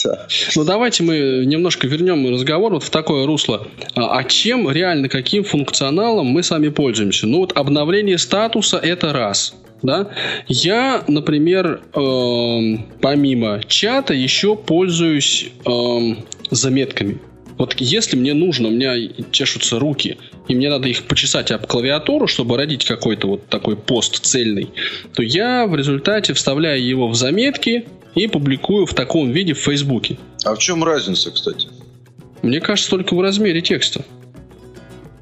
[0.56, 3.66] Ну, давайте мы немножко вернем разговор вот в такое русло.
[3.94, 7.26] А а чем реально, каким функционалом мы сами пользуемся?
[7.26, 9.54] Ну, вот обновление статуса– это раз.
[9.82, 10.10] Да?
[10.46, 17.18] Я, например, эм, помимо чата еще пользуюсь эм, заметками.
[17.56, 18.94] Вот если мне нужно, у меня
[19.32, 20.18] чешутся руки,
[20.50, 24.70] и мне надо их почесать об клавиатуру, чтобы родить какой-то вот такой пост цельный,
[25.14, 27.86] то я в результате вставляю его в заметки
[28.16, 30.18] и публикую в таком виде в Фейсбуке.
[30.44, 31.68] А в чем разница, кстати?
[32.42, 34.00] Мне кажется, только в размере текста.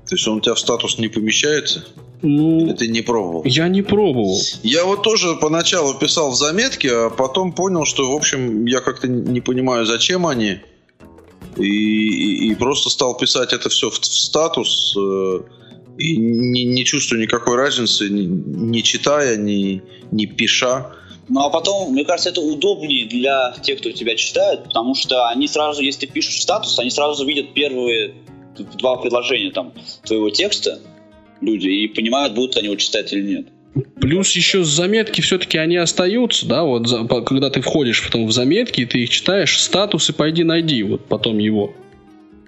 [0.08, 1.84] То есть он у тебя в статус не помещается?
[2.22, 3.42] Или Ну, ты не пробовал?
[3.44, 4.40] я не пробовал.
[4.62, 9.08] Я вот тоже поначалу писал в заметки, а потом понял, что, в общем, я как-то
[9.08, 10.60] не понимаю, зачем они.
[11.58, 14.94] И, и- просто стал писать это все в, в статус.
[14.96, 15.40] э,
[15.98, 20.92] и не, не чувствую никакой разницы, не, не читая, не, не пиша.
[21.28, 25.48] Ну, а потом, мне кажется, это удобнее для тех, кто тебя читает, потому что они
[25.48, 28.14] сразу, если ты пишешь статус, они сразу видят первые
[28.78, 29.72] два предложения там
[30.04, 30.80] твоего текста,
[31.40, 33.48] люди, и понимают, будут они его читать или нет.
[34.00, 38.84] Плюс еще заметки все-таки они остаются, да, вот за- когда ты входишь потом в заметки,
[38.86, 41.72] ты их читаешь, статус и пойди найди вот потом его.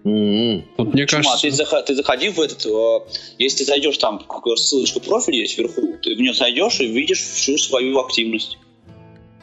[0.05, 0.65] М-м.
[0.79, 1.21] Вот мне Почему?
[1.21, 1.49] А кажется...
[1.49, 2.99] ты, заха- ты заходи в этот, э,
[3.39, 4.25] если ты зайдешь там,
[4.57, 8.59] ссылочка профиль есть вверху, ты в нее зайдешь и видишь всю свою активность.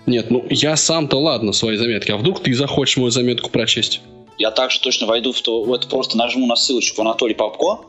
[0.07, 4.01] Нет, ну я сам-то ладно свои заметки, а вдруг ты захочешь мою заметку прочесть?
[4.37, 7.85] Я также точно войду в то, вот просто нажму на ссылочку Анатолий Попко,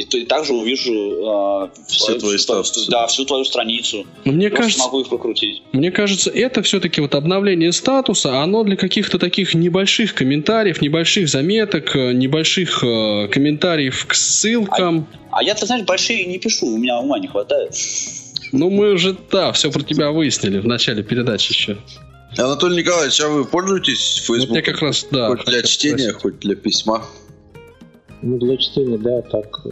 [0.00, 2.90] и, и также увижу э, Все твои всю твою- статусы.
[2.90, 4.06] да, всю твою страницу.
[4.24, 5.62] Но мне Просто кажется, могу их прокрутить.
[5.72, 11.94] Мне кажется, это все-таки вот обновление статуса, оно для каких-то таких небольших комментариев, небольших заметок,
[11.96, 15.06] э, небольших э, комментариев к ссылкам.
[15.32, 17.74] А я, ты знаешь, большие не пишу, у меня ума не хватает.
[18.52, 21.76] Ну, мы уже, да, все про тебя выяснили в начале передачи еще.
[22.36, 24.56] Анатолий Николаевич, а вы пользуетесь Вот Фейсбуком?
[24.56, 25.28] я как раз, да.
[25.28, 26.22] хоть для чтения, спросить.
[26.22, 27.04] хоть для письма?
[28.22, 29.70] Ну, для чтения, да, так э,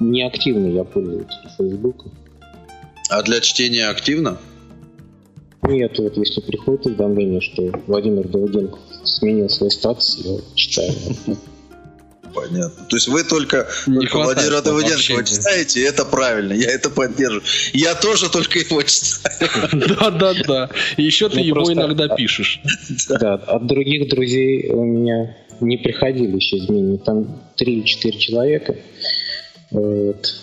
[0.00, 2.10] неактивно я пользуюсь Фейсбуком.
[3.10, 4.38] А для чтения активно?
[5.62, 10.92] Нет, вот если приходит уведомление, что Владимир Давыденко сменил свой статус, я читаю.
[12.34, 12.84] Понятно.
[12.88, 17.42] То есть вы только, Не только Владимира Давыденко читаете, и это правильно, я это поддерживаю.
[17.72, 19.50] Я тоже только его читаю.
[19.72, 20.70] Да-да-да.
[20.96, 22.60] И еще ты Ну, его иногда пишешь.
[23.08, 26.98] Да, от других друзей у меня не приходили еще изменения.
[26.98, 28.76] Там 3-4 человека.
[29.70, 30.34] Вот.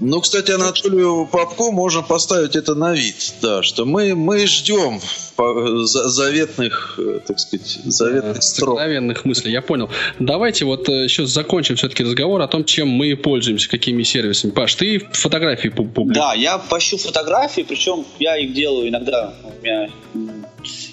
[0.00, 5.00] Ну, кстати, Анатолию Попко можно поставить это на вид, да, что мы, мы ждем
[5.36, 8.78] за- заветных, э, так сказать, заветных Э, строк.
[8.78, 9.90] Сокровенных мыслей, я понял.
[10.20, 14.52] Давайте вот э, еще закончим все-таки разговор о том, чем мы пользуемся, какими сервисами.
[14.52, 16.16] Паш, ты фотографии пу- публикуешь?
[16.16, 19.34] Да, я пощу фотографии, причем я их делаю иногда.
[19.42, 19.88] У меня,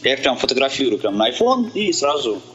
[0.03, 2.41] я их прям фотографирую прям на iPhone и сразу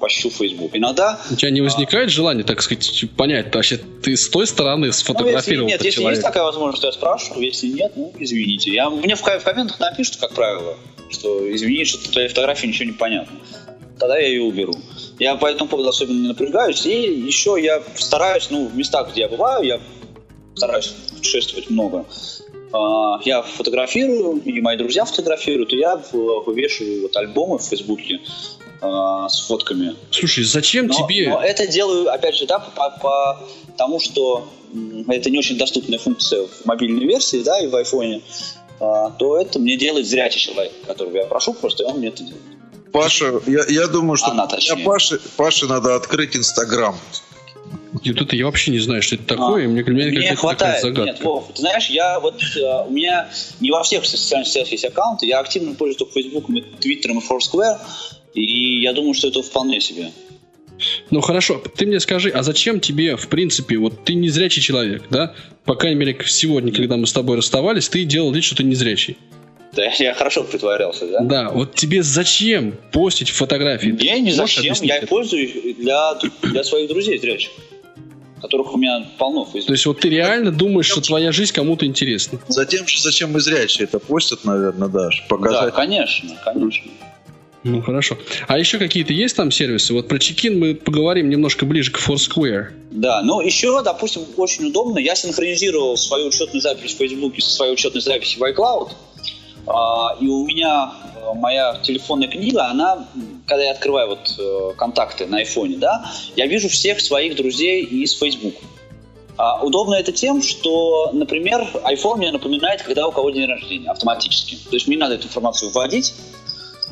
[0.00, 0.70] пощу в Facebook.
[0.74, 4.86] Иногда У тебя не возникает желания, так сказать, понять, вообще ты с той стороны Ну,
[4.86, 7.44] если сфотографировал нет, если есть такая возможность, то я спрашиваю.
[7.44, 8.72] Если нет, ну, извините.
[8.72, 10.76] Я, мне в, в комментах напишут, как правило,
[11.10, 13.38] что извини, что в твоей фотографии ничего не понятно.
[13.98, 14.74] Тогда я ее уберу.
[15.18, 16.84] Я по этому поводу особенно не напрягаюсь.
[16.84, 19.80] И еще я стараюсь, ну, в местах, где я бываю, я
[20.54, 22.04] стараюсь путешествовать много.
[22.72, 28.20] А, Я фотографирую, и мои друзья фотографируют, и я вывешиваю вот альбомы в Фейсбуке
[28.80, 29.94] а, с фотками.
[30.10, 31.28] Слушай, зачем Но, тебе...
[31.28, 33.38] но это делаю, опять же, да, по, по
[33.76, 34.48] тому, что
[35.08, 38.22] это не очень доступная функция в мобильной версии, да, и в айфоне,
[38.80, 42.22] а, то это мне делает зрячий человек, которого я прошу просто, и он мне это
[42.22, 42.42] делает.
[42.92, 44.84] Паша, я, я думаю, что Она точнее.
[44.84, 46.96] Паши, Паше надо открыть Инстаграм.
[48.02, 50.82] И вот это я вообще не знаю, что это такое, и мне, Мне какая-то хватает.
[50.82, 51.24] такая Нет, загадка.
[51.24, 53.28] Вов, ты знаешь, я вот э, у меня
[53.60, 57.22] не во всех социальных сетях есть аккаунты, я активно пользуюсь только Фейсбуком, и Твиттером и
[57.22, 57.78] Foursquare,
[58.42, 60.10] и я думаю, что это вполне себе.
[61.10, 65.34] Ну хорошо, ты мне скажи, а зачем тебе, в принципе, вот ты незрячий человек, да?
[65.64, 69.16] По крайней мере, сегодня, когда мы с тобой расставались, ты делал вид, что ты незрячий.
[69.72, 71.20] Да, я хорошо притворялся, да?
[71.20, 73.90] Да, вот тебе зачем постить фотографии?
[73.90, 74.74] Ты не зачем.
[74.82, 75.04] Я это?
[75.04, 77.50] их пользуюсь для, для своих друзей зрячих,
[78.40, 81.86] которых у меня полно в То есть вот ты реально думаешь, что твоя жизнь кому-то
[81.86, 82.38] интересна?
[82.48, 85.20] Затем, же, зачем мы зрячие это постят, наверное, Даш?
[85.22, 85.74] Да, Показать.
[85.74, 86.90] конечно, конечно.
[87.64, 88.16] Ну хорошо.
[88.46, 89.92] А еще какие-то есть там сервисы?
[89.92, 92.68] Вот про чекин мы поговорим немножко ближе к Foursquare.
[92.90, 94.98] Да, ну еще, допустим, очень удобно.
[94.98, 98.90] Я синхронизировал свою учетную запись в Фейсбуке со своей учетной записью в iCloud.
[99.66, 103.08] А, и у меня э, моя телефонная книга, она,
[103.46, 108.16] когда я открываю вот э, контакты на айфоне, да, я вижу всех своих друзей из
[108.16, 108.54] Facebook.
[109.36, 114.54] А, удобно это тем, что, например, iPhone мне напоминает, когда у кого день рождения, автоматически.
[114.54, 116.14] То есть мне не надо эту информацию вводить,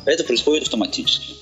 [0.05, 1.33] это происходит автоматически.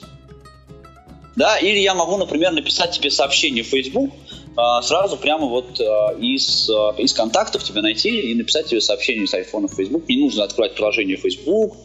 [1.36, 4.12] Да, или я могу, например, написать тебе сообщение в Facebook,
[4.56, 9.26] а, сразу прямо вот а, из, а, из контактов тебя найти и написать тебе сообщение
[9.26, 10.08] с iPhone в Facebook.
[10.08, 11.76] Не нужно открывать приложение Facebook,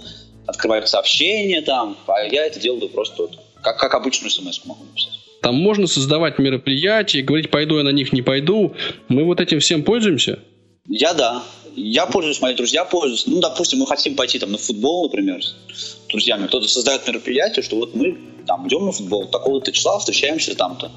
[0.47, 5.15] открывать сообщения там, а я это делаю просто вот, как, как обычную смс могу написать.
[5.41, 8.75] Там можно создавать мероприятия, говорить, пойду я на них, не пойду.
[9.09, 10.41] Мы вот этим всем пользуемся?
[10.87, 11.43] Я да.
[11.79, 13.31] Я пользуюсь, мои друзья пользуются.
[13.31, 16.47] Ну, допустим, мы хотим пойти там на футбол, например, с друзьями.
[16.47, 20.91] Кто-то создает мероприятие, что вот мы там идем на футбол, такого-то числа встречаемся там-то.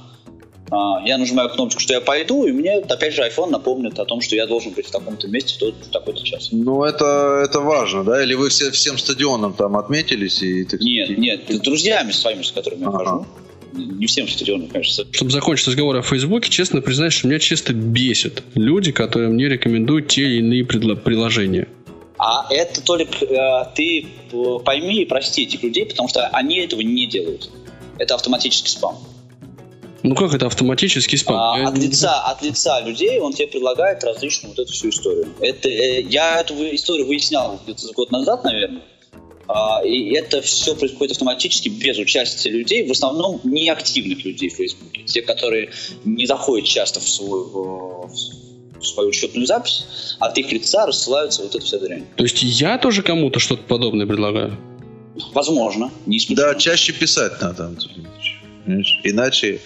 [0.73, 4.21] А, я нажимаю кнопочку, что я пойду, и мне опять же iPhone напомнит о том,
[4.21, 6.47] что я должен быть в таком-то месте в тот- в такой-то час.
[6.51, 8.23] Ну, это, это важно, да?
[8.23, 10.41] Или вы все, всем стадионом там отметились?
[10.41, 12.97] И, так Нет, нет, с друзьями своими, с которыми я Ага.
[12.99, 13.25] хожу.
[13.73, 15.05] Не всем стадионам, конечно.
[15.11, 20.09] Чтобы закончить разговор о Фейсбуке, честно признаюсь, что меня чисто бесит люди, которые мне рекомендуют
[20.09, 21.67] те или иные приложения.
[22.17, 26.81] А это, Толик, э, ты э, пойми и прости этих людей, потому что они этого
[26.81, 27.49] не делают.
[27.97, 28.97] Это автоматический спам.
[30.03, 31.35] Ну как это автоматический спам?
[31.35, 35.29] А, Я от, лица, от лица людей он тебе предлагает различную вот эту всю историю.
[35.39, 38.81] Это, э, я эту историю выяснял где-то год назад, наверное.
[39.53, 45.03] А, и это все происходит автоматически, без участия людей, в основном неактивных людей в Фейсбуке.
[45.03, 45.71] Те, которые
[46.05, 49.85] не заходят часто в свою, э, в свою учетную запись,
[50.19, 52.05] от их лица рассылаются вот эта вся дрянь.
[52.15, 54.57] То есть я тоже кому-то что-то подобное предлагаю?
[55.33, 56.53] Возможно, не исключено.
[56.53, 57.75] Да, чаще писать надо,
[58.65, 58.99] понимаешь?
[59.03, 59.59] Иначе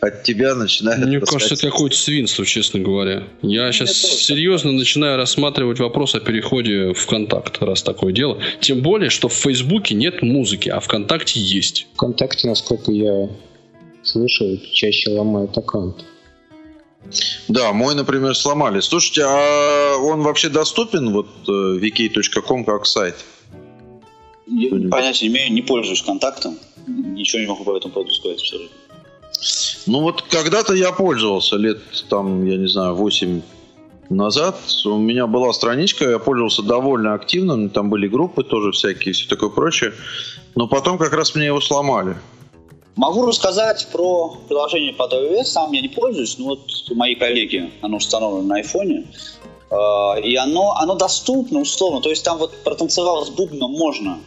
[0.00, 3.24] от тебя начинает Мне таскать- кажется, это какое-то свинство, честно говоря.
[3.42, 8.40] Я сейчас тоже серьезно начинаю рассматривать вопрос о переходе в ВКонтакт, раз такое дело.
[8.60, 11.86] Тем более, что в Фейсбуке нет музыки, а ВКонтакте есть.
[11.94, 13.28] ВКонтакте, насколько я
[14.02, 16.04] слышал, чаще ломают аккаунт.
[17.48, 18.80] Да, мой, например, сломали.
[18.80, 23.14] Слушайте, а он вообще доступен, вот э, vk.com как сайт?
[24.46, 26.58] Я понятия не имею, не пользуюсь контактом.
[26.86, 28.76] Ничего не могу по этому поводу сказать абсолютно.
[29.86, 31.78] Ну вот когда-то я пользовался, лет
[32.08, 33.42] там, я не знаю, 8
[34.10, 34.56] назад.
[34.84, 39.50] У меня была страничка, я пользовался довольно активно, там были группы тоже всякие, все такое
[39.50, 39.92] прочее.
[40.54, 42.16] Но потом как раз мне его сломали.
[42.96, 45.44] Могу рассказать про приложение под iOS.
[45.44, 49.06] Сам я не пользуюсь, но вот моей коллеги оно установлено на айфоне.
[49.70, 52.00] Э, И оно, оно доступно условно.
[52.00, 54.20] То есть там вот протанцевал с бубном можно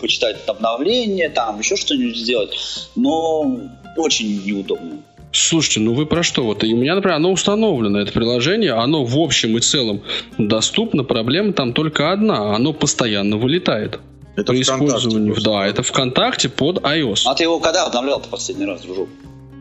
[0.00, 2.50] почитать обновления, там еще что-нибудь сделать.
[2.96, 3.60] Но
[3.96, 5.02] очень неудобно.
[5.32, 6.44] Слушайте, ну вы про что?
[6.44, 10.02] Вот и у меня, например, оно установлено, это приложение, оно в общем и целом
[10.36, 13.98] доступно, проблема там только одна, оно постоянно вылетает.
[14.36, 15.50] Это При использовании, просто.
[15.50, 17.22] да, это ВКонтакте под iOS.
[17.26, 19.08] А ты его когда обновлял-то последний раз, дружок?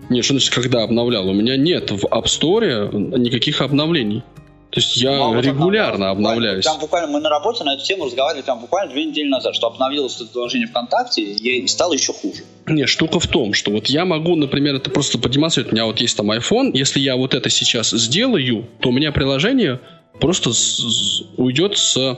[0.09, 1.27] Нет, что значит, когда обновлял?
[1.29, 4.23] У меня нет в App Store никаких обновлений.
[4.71, 6.63] То есть я вот регулярно буквально- обновляюсь.
[6.63, 9.67] Прям буквально мы на работе на эту тему разговаривали прям буквально две недели назад, что
[9.67, 12.43] обновилось это приложение ВКонтакте и стало еще хуже.
[12.67, 15.73] Не, штука в том, что вот я могу, например, это просто продемонстрировать.
[15.73, 16.71] У меня вот есть там iPhone.
[16.73, 19.81] Если я вот это сейчас сделаю, то у меня приложение
[20.21, 22.17] просто с- с- уйдет с,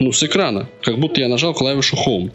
[0.00, 0.68] ну, с экрана.
[0.82, 2.32] Как будто я нажал клавишу Home.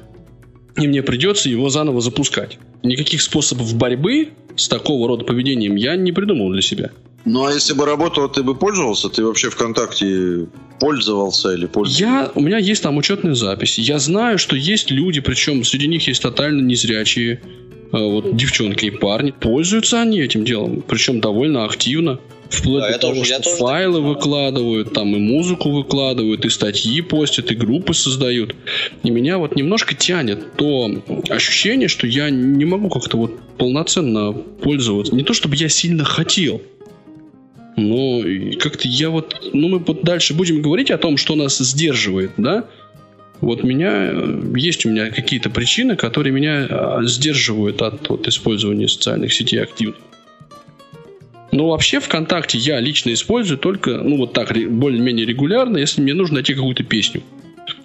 [0.78, 2.58] И мне придется его заново запускать.
[2.84, 6.92] Никаких способов борьбы с такого рода поведением я не придумал для себя.
[7.26, 9.10] Ну а если бы работало, ты бы пользовался?
[9.10, 10.48] Ты вообще ВКонтакте
[10.80, 12.04] пользовался или пользовался?
[12.04, 13.82] Я, у меня есть там учетные записи.
[13.82, 17.42] Я знаю, что есть люди, причем среди них есть тотально незрячие
[17.92, 19.32] э, вот, девчонки и парни.
[19.32, 22.20] Пользуются они этим делом, причем довольно активно.
[22.50, 27.52] Вплоть Да, до того, тоже- что файлы выкладывают, там и музыку выкладывают, и статьи постят,
[27.52, 28.56] и группы создают.
[29.04, 30.90] И меня вот немножко тянет то
[31.30, 35.14] ощущение, что я не могу как-то вот полноценно пользоваться.
[35.14, 36.60] Не то чтобы я сильно хотел,
[37.80, 39.50] но и как-то я вот...
[39.54, 42.66] Ну, мы вот дальше будем говорить о том, что нас сдерживает, да?
[43.42, 44.10] Вот меня...
[44.12, 49.62] э, Есть у меня какие-то причины, которые меня а, сдерживают от вот, использования социальных сетей
[49.62, 49.96] активно.
[51.52, 56.36] Но вообще ВКонтакте я лично использую только, ну, вот так, более-менее регулярно, если мне нужно
[56.36, 57.24] найти какую-то песню.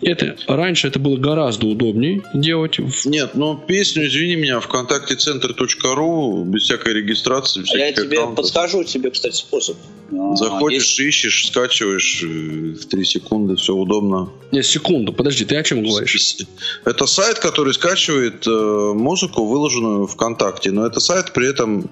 [0.01, 2.79] Это раньше это было гораздо удобнее делать.
[3.05, 8.37] Нет, ну песню, извини меня, ВКонтакте центр.ру, без всякой регистрации, без А я тебе аккаунтов.
[8.37, 9.77] подскажу тебе, кстати, способ.
[10.13, 14.31] А, Заходишь, есть- ищешь, скачиваешь э, в 3 секунды, все удобно.
[14.53, 16.37] Нет, секунду, подожди, ты о чем говоришь?
[16.85, 21.91] Это сайт, который скачивает э, музыку, выложенную ВКонтакте, но это сайт при этом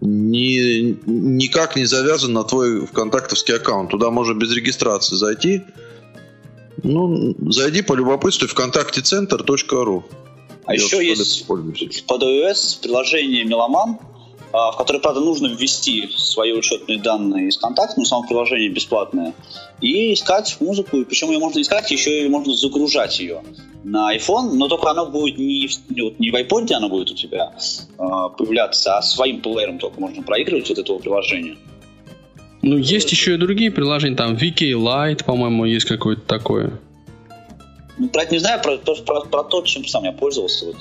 [0.00, 3.90] не, никак не завязан на твой ВКонтактовский аккаунт.
[3.90, 5.62] Туда можно без регистрации зайти.
[6.82, 10.04] Ну, зайди по любопытству ВКонтакте центр.ру.
[10.64, 11.46] А еще есть
[12.06, 13.98] под iOS приложение Меломан,
[14.52, 19.34] а, в которое, правда, нужно ввести свои учетные данные из контакта, но само приложение бесплатное,
[19.80, 20.98] и искать музыку.
[20.98, 23.42] И Причем ее можно искать, еще и можно загружать ее
[23.84, 25.68] на iPhone, но только оно будет не,
[26.02, 27.54] вот не в iPod, оно будет у тебя
[27.98, 31.56] а, появляться, а своим плеером только можно проигрывать вот этого приложения.
[32.68, 36.78] Ну, есть еще и другие приложения, там VK Lite, по-моему, есть какое-то такое.
[37.96, 40.76] Ну, про это не знаю, про, про, про- про то, чем сам я пользовался, вот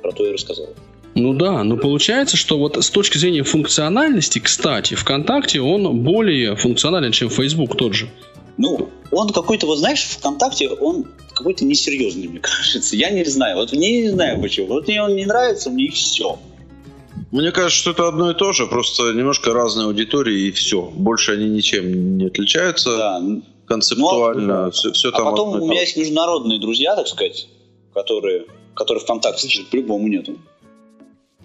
[0.00, 0.68] про то и рассказал.
[1.14, 7.12] Ну да, но получается, что вот с точки зрения функциональности, кстати, ВКонтакте он более функционален,
[7.12, 8.08] чем Facebook тот же.
[8.56, 12.96] Ну, он какой-то, вот знаешь, ВКонтакте, он какой-то несерьезный, мне кажется.
[12.96, 13.56] Я не знаю.
[13.56, 14.68] Вот мне не знаю почему.
[14.68, 16.38] Вот мне он не нравится, мне и все.
[17.32, 20.82] Мне кажется, что это одно и то же, просто немножко разные аудитории и все.
[20.82, 23.22] Больше они ничем не отличаются Да.
[23.66, 24.66] концептуально.
[24.66, 27.48] Ну, все, все А там потом у меня есть международные друзья, так сказать,
[27.92, 30.36] которые, которые ВКонтакте по-любому нету.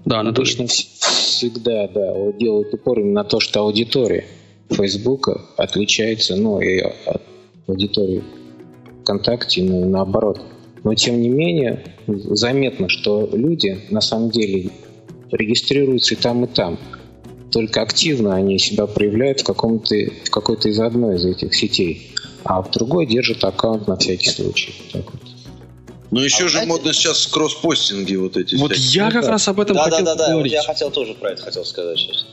[0.05, 0.49] Да, Анатолий.
[0.53, 4.25] Обычно вс- всегда, да, делают упор именно на то, что аудитория
[4.69, 7.21] Фейсбука отличается, ну, и от
[7.67, 8.23] аудитории
[9.01, 10.39] ВКонтакте, ну, и наоборот.
[10.83, 14.71] Но, тем не менее, заметно, что люди, на самом деле,
[15.31, 16.77] регистрируются и там, и там.
[17.51, 22.13] Только активно они себя проявляют в, каком-то, в какой-то из одной из этих сетей,
[22.43, 24.73] а в другой держат аккаунт на всякий случай.
[24.93, 25.21] Так вот.
[26.11, 28.93] Ну еще А же знаете- модно сейчас кросс-постинги вот эти Вот всякие.
[28.95, 29.29] я Ну как да.
[29.31, 30.23] раз об этом Да, да, хотел да, да.
[30.23, 30.53] Вот поговорить.
[30.53, 32.25] я хотел тоже про это хотел сказать сейчас.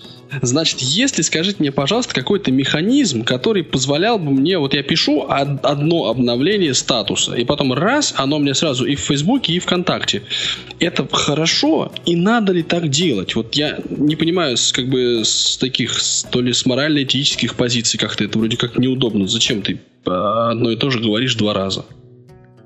[0.43, 5.65] Значит, если, скажите мне, пожалуйста, какой-то механизм, который позволял бы мне, вот я пишу од-
[5.65, 10.23] одно обновление статуса, и потом раз, оно мне сразу и в Фейсбуке, и ВКонтакте.
[10.81, 13.35] Это хорошо, и надо ли так делать?
[13.35, 15.99] Вот я не понимаю, как бы с таких,
[16.31, 19.27] то ли с морально-этических позиций как-то это вроде как неудобно.
[19.27, 21.85] Зачем ты а, одно и то же говоришь два раза?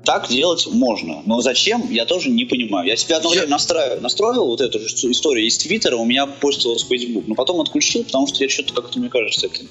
[0.03, 2.87] Так делать можно, но зачем, я тоже не понимаю.
[2.87, 6.87] Я себе одно время настраивал, настроил вот эту историю из Твиттера, у меня постилось в
[6.87, 9.61] Facebook, но потом отключил, потому что я что-то как-то, мне кажется, это...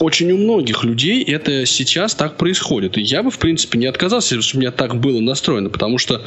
[0.00, 2.96] Очень у многих людей это сейчас так происходит.
[2.96, 5.98] И я бы, в принципе, не отказался, если бы у меня так было настроено, потому
[5.98, 6.24] что,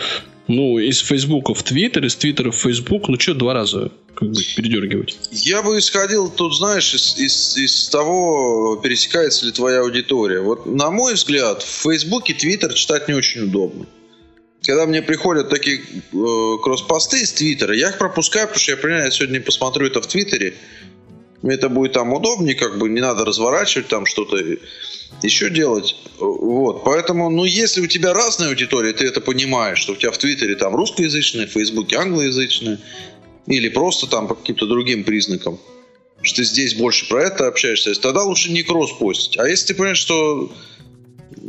[0.47, 4.41] ну, из Фейсбука в Твиттер, из Твиттера в Фейсбук, ну, что два раза как бы
[4.55, 5.17] передергивать?
[5.31, 10.41] Я бы исходил тут, знаешь, из, из- из того, пересекается ли твоя аудитория.
[10.41, 13.85] Вот, на мой взгляд, в Фейсбуке Твиттер читать не очень удобно.
[14.63, 19.05] Когда мне приходят такие э, кросс-посты из Твиттера, я их пропускаю, потому что я понимаю,
[19.05, 20.55] я сегодня посмотрю это в Твиттере.
[21.41, 24.37] Мне это будет там удобнее, как бы не надо разворачивать там что-то
[25.21, 25.95] еще делать.
[26.19, 26.83] Вот.
[26.83, 30.55] Поэтому, ну, если у тебя разная аудитория, ты это понимаешь, что у тебя в Твиттере
[30.55, 32.79] там русскоязычные, в Фейсбуке англоязычные,
[33.45, 35.59] или просто там по каким-то другим признакам,
[36.21, 39.37] что ты здесь больше про это общаешься, тогда лучше не кросс постить.
[39.37, 40.51] А если ты понимаешь, что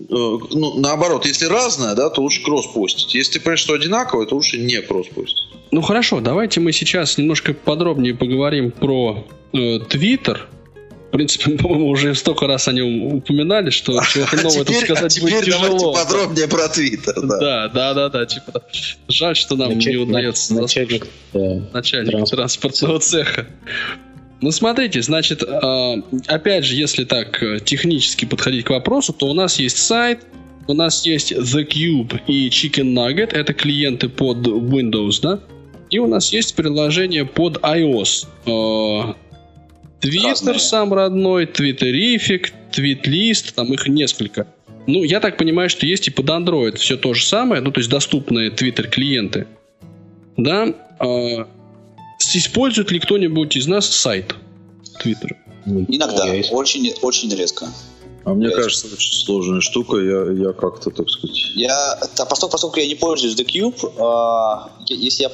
[0.08, 3.14] ну, наоборот, если разное, да, то лучше кросс постить.
[3.14, 5.42] Если ты понимаешь, что одинаковое, то лучше не кросс постить.
[5.70, 10.46] Ну, хорошо, давайте мы сейчас немножко подробнее поговорим про э, Твиттер.
[11.08, 15.44] В принципе, по-моему, уже столько раз о нем упоминали, что чего-то нового тут сказать будет
[15.44, 15.94] тяжело.
[15.94, 17.14] подробнее про Твиттер.
[17.22, 17.38] Да.
[17.38, 18.26] Да, да, да, да.
[18.26, 18.62] Типа,
[19.08, 22.38] жаль, что нам не удается на- начальник, да, начальник Транспорт.
[22.38, 23.46] транспортного цеха.
[24.40, 29.34] Ну, смотрите, значит, э, опять же, если так э, технически подходить к вопросу, то у
[29.34, 30.20] нас есть сайт,
[30.68, 35.40] у нас есть The Cube и Chicken Nugget, это клиенты под Windows, да?
[35.90, 38.26] И у нас есть приложение под iOS.
[38.46, 39.14] Э,
[40.00, 40.58] Twitter Разные.
[40.60, 44.46] сам родной, Twitterific, Tweetlist, там их несколько.
[44.86, 47.80] Ну, я так понимаю, что есть и под Android все то же самое, ну, то
[47.80, 49.46] есть доступные Twitter клиенты.
[50.36, 50.72] Да?
[52.18, 54.34] Э, использует ли кто-нибудь из нас сайт
[55.02, 55.36] Twitter?
[55.66, 57.68] Иногда, очень, очень резко.
[58.24, 59.96] А мне Я- кажется, очень сложная штука.
[59.98, 61.36] Я, я как-то, так сказать...
[61.54, 65.32] Я, да, поскольку, поскольку я не пользуюсь The Cube, я- если я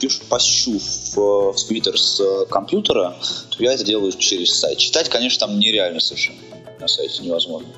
[0.00, 1.16] пишу, пощу в,
[1.52, 3.14] в Twitter с э, компьютера,
[3.50, 4.78] то я это делаю через сайт.
[4.78, 6.38] Читать, конечно, там нереально совершенно.
[6.80, 7.68] На сайте невозможно.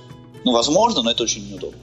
[0.44, 1.78] Ну, возможно, но это очень неудобно.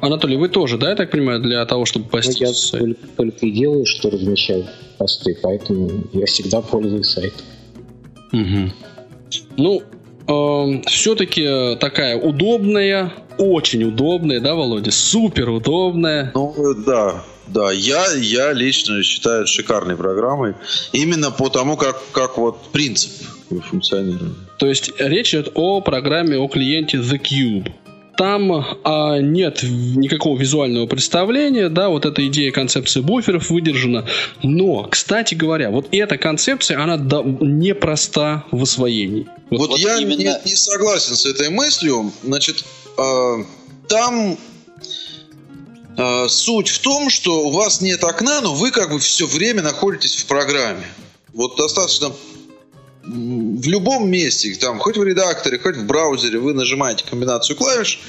[0.00, 2.82] Анатолий, вы тоже, да, я так понимаю, для того, чтобы Ну, постить я сайт?
[2.82, 7.46] только, только и делаю, что размещаю посты, поэтому я всегда пользуюсь сайтом.
[8.32, 8.72] Мгм.
[9.56, 9.82] Ну,
[10.86, 14.90] все-таки такая удобная, очень удобная, да, Володя?
[14.90, 16.30] Супер удобная.
[16.34, 16.54] Ну,
[16.86, 20.54] да, да, я, я лично считаю шикарной программой.
[20.92, 23.10] Именно по тому, как, как вот принцип
[23.70, 24.34] функционирования.
[24.58, 27.72] То есть речь идет о программе, о клиенте The Cube.
[28.18, 28.50] Там
[28.82, 34.08] а, нет никакого визуального представления, да, вот эта идея концепции буферов выдержана.
[34.42, 39.28] Но, кстати говоря, вот эта концепция, она да, непроста в освоении.
[39.50, 40.18] Вот, вот, вот я именно...
[40.18, 42.12] не, не согласен с этой мыслью.
[42.24, 42.64] Значит,
[42.98, 43.44] э,
[43.88, 44.36] там
[45.96, 49.62] э, суть в том, что у вас нет окна, но вы как бы все время
[49.62, 50.88] находитесь в программе.
[51.34, 52.10] Вот достаточно
[53.58, 58.00] в любом месте, там, хоть в редакторе, хоть в браузере, вы нажимаете комбинацию клавиш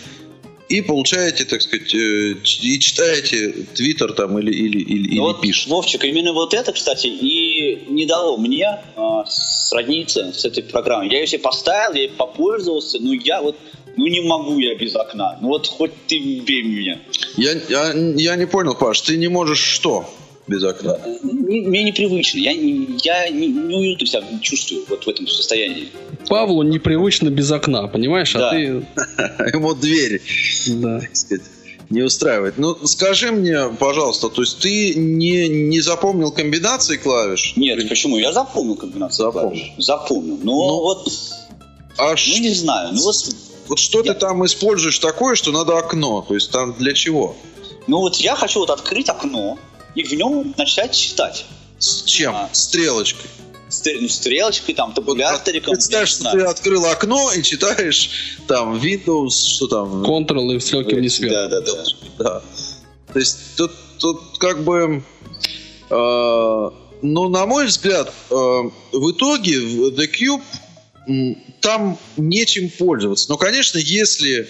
[0.68, 5.42] и получаете, так сказать, э, и читаете твиттер там или, или, или, ну или вот,
[5.42, 5.72] пишете.
[5.72, 11.10] Вовчик, именно вот это, кстати, и не дало мне а, сродниться с этой программой.
[11.10, 13.56] Я ее себе поставил, я ей попользовался, но я вот
[13.98, 15.40] ну не могу я без окна.
[15.42, 17.00] Ну вот хоть ты бей меня.
[17.36, 20.06] Я, я, я не понял, Паш, ты не можешь что?
[20.50, 20.98] Без окна?
[21.24, 22.40] Мне непривычно.
[22.40, 25.90] Я, я не, не уютно себя чувствую вот в этом состоянии.
[26.28, 28.36] Павлу непривычно без окна, понимаешь?
[28.36, 28.50] А да.
[28.50, 28.60] А ты...
[29.54, 30.22] Ему дверь,
[30.68, 31.02] да.
[31.90, 32.58] не устраивает.
[32.58, 37.54] Ну, скажи мне, пожалуйста, то есть ты не, не запомнил комбинации клавиш?
[37.56, 38.18] Нет, почему?
[38.18, 39.50] Я запомнил комбинации запомнил.
[39.52, 39.74] клавиш.
[39.78, 40.38] Запомнил.
[40.44, 41.12] Но ну, вот...
[41.98, 42.90] А ну, не знаю.
[42.94, 43.16] Ну, вот,
[43.68, 44.14] вот что я...
[44.14, 46.26] ты там используешь такое, что надо окно?
[46.28, 47.36] То есть там для чего?
[47.88, 49.58] Ну вот я хочу вот открыть окно,
[49.96, 51.46] и в нем начать читать.
[51.78, 52.36] С чем?
[52.36, 53.30] А, Стрелочкой.
[53.70, 55.76] Стр, ну, стрелочкой, там, табуляториком.
[55.76, 58.10] Представь, что ты открыл окно и читаешь
[58.48, 60.04] там Windows, что там.
[60.04, 61.34] Ctrl и стрелки вниз вверх.
[61.34, 61.84] Да, да, да.
[62.18, 62.42] да.
[63.14, 65.04] То есть тут, тут как бы...
[65.92, 66.70] Э,
[67.02, 73.30] ну, на мой взгляд, э, в итоге в The Cube там нечем пользоваться.
[73.30, 74.48] Но, конечно, если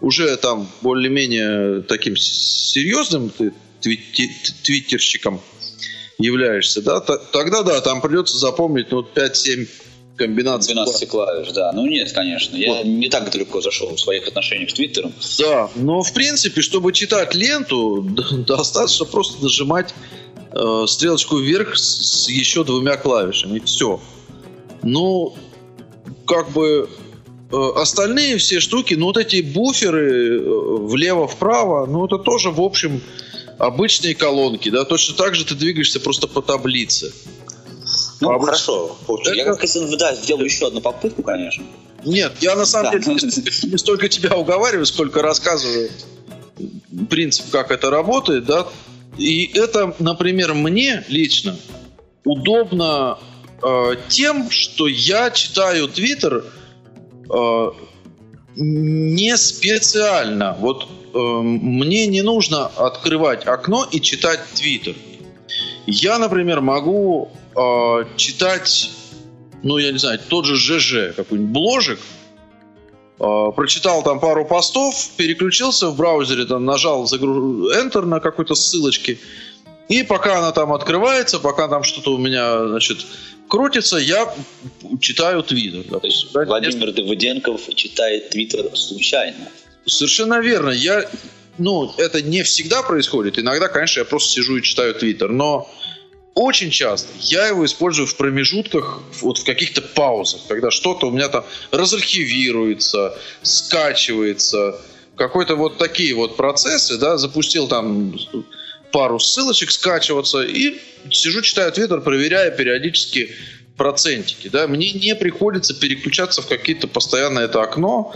[0.00, 5.40] уже там более-менее таким серьезным ты твиттерщиком
[6.18, 9.68] являешься, да, тогда да, там придется запомнить ну, 5-7
[10.16, 10.74] комбинаций.
[10.74, 11.72] 12 клавиш, да.
[11.72, 12.56] Ну нет, конечно.
[12.56, 12.84] Я вот.
[12.86, 15.12] не так далеко зашел в своих отношениях с Твиттером.
[15.38, 18.02] Да, но в принципе, чтобы читать ленту,
[18.46, 19.94] достаточно просто нажимать
[20.52, 23.58] э, стрелочку вверх с, с еще двумя клавишами.
[23.58, 24.00] И все.
[24.82, 25.36] Ну,
[26.26, 26.88] как бы
[27.52, 33.02] э, остальные все штуки, ну вот эти буферы э, влево-вправо, ну это тоже, в общем,
[33.58, 37.12] обычные колонки, да, точно так же ты двигаешься просто по таблице.
[38.20, 38.96] Ну, а хорошо.
[39.08, 39.34] Это...
[39.34, 41.64] Я как СНВ, да, сделаю еще одну попытку, конечно.
[42.04, 42.98] Нет, я на самом да.
[42.98, 45.90] деле не столько тебя уговариваю, сколько рассказываю
[47.10, 48.66] принцип, как это работает, да.
[49.18, 51.56] И это, например, мне лично
[52.24, 53.18] удобно
[53.62, 56.44] э, тем, что я читаю Твиттер
[57.28, 57.70] э,
[58.56, 60.56] не специально.
[60.58, 64.94] Вот Эм, мне не нужно открывать окно и читать Твиттер.
[65.86, 68.90] Я, например, могу э, читать,
[69.62, 72.00] ну, я не знаю, тот же ЖЖ, какой-нибудь бложик,
[73.18, 73.24] э,
[73.56, 79.18] прочитал там пару постов, переключился в браузере, там нажал Enter на какой-то ссылочке,
[79.88, 83.06] и пока она там открывается, пока там что-то у меня, значит,
[83.48, 84.32] крутится, я
[85.00, 86.00] читаю Твиттер.
[86.00, 89.48] То есть Владимир Давыденков читает Твиттер случайно.
[89.86, 90.70] Совершенно верно.
[90.70, 91.08] Я,
[91.58, 93.38] ну, это не всегда происходит.
[93.38, 95.70] Иногда, конечно, я просто сижу и читаю Твиттер, но
[96.34, 101.28] очень часто я его использую в промежутках, вот в каких-то паузах, когда что-то у меня
[101.28, 104.78] там разархивируется, скачивается,
[105.16, 108.14] какой-то вот такие вот процессы, да, запустил там
[108.96, 110.78] пару ссылочек скачиваться и
[111.10, 113.30] сижу, читаю Твиттер, проверяя периодически
[113.76, 118.14] процентики, да, мне не приходится переключаться в какие-то постоянно это окно,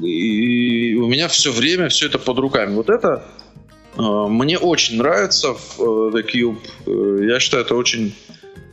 [0.00, 2.76] и у меня все время все это под руками.
[2.76, 3.26] Вот это
[3.98, 5.82] э, мне очень нравится в э,
[6.16, 6.60] The Cube.
[6.86, 8.14] Э, я считаю, это очень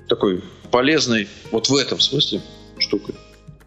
[0.08, 2.44] такой полезный вот в этом смысле
[2.78, 3.16] штукой.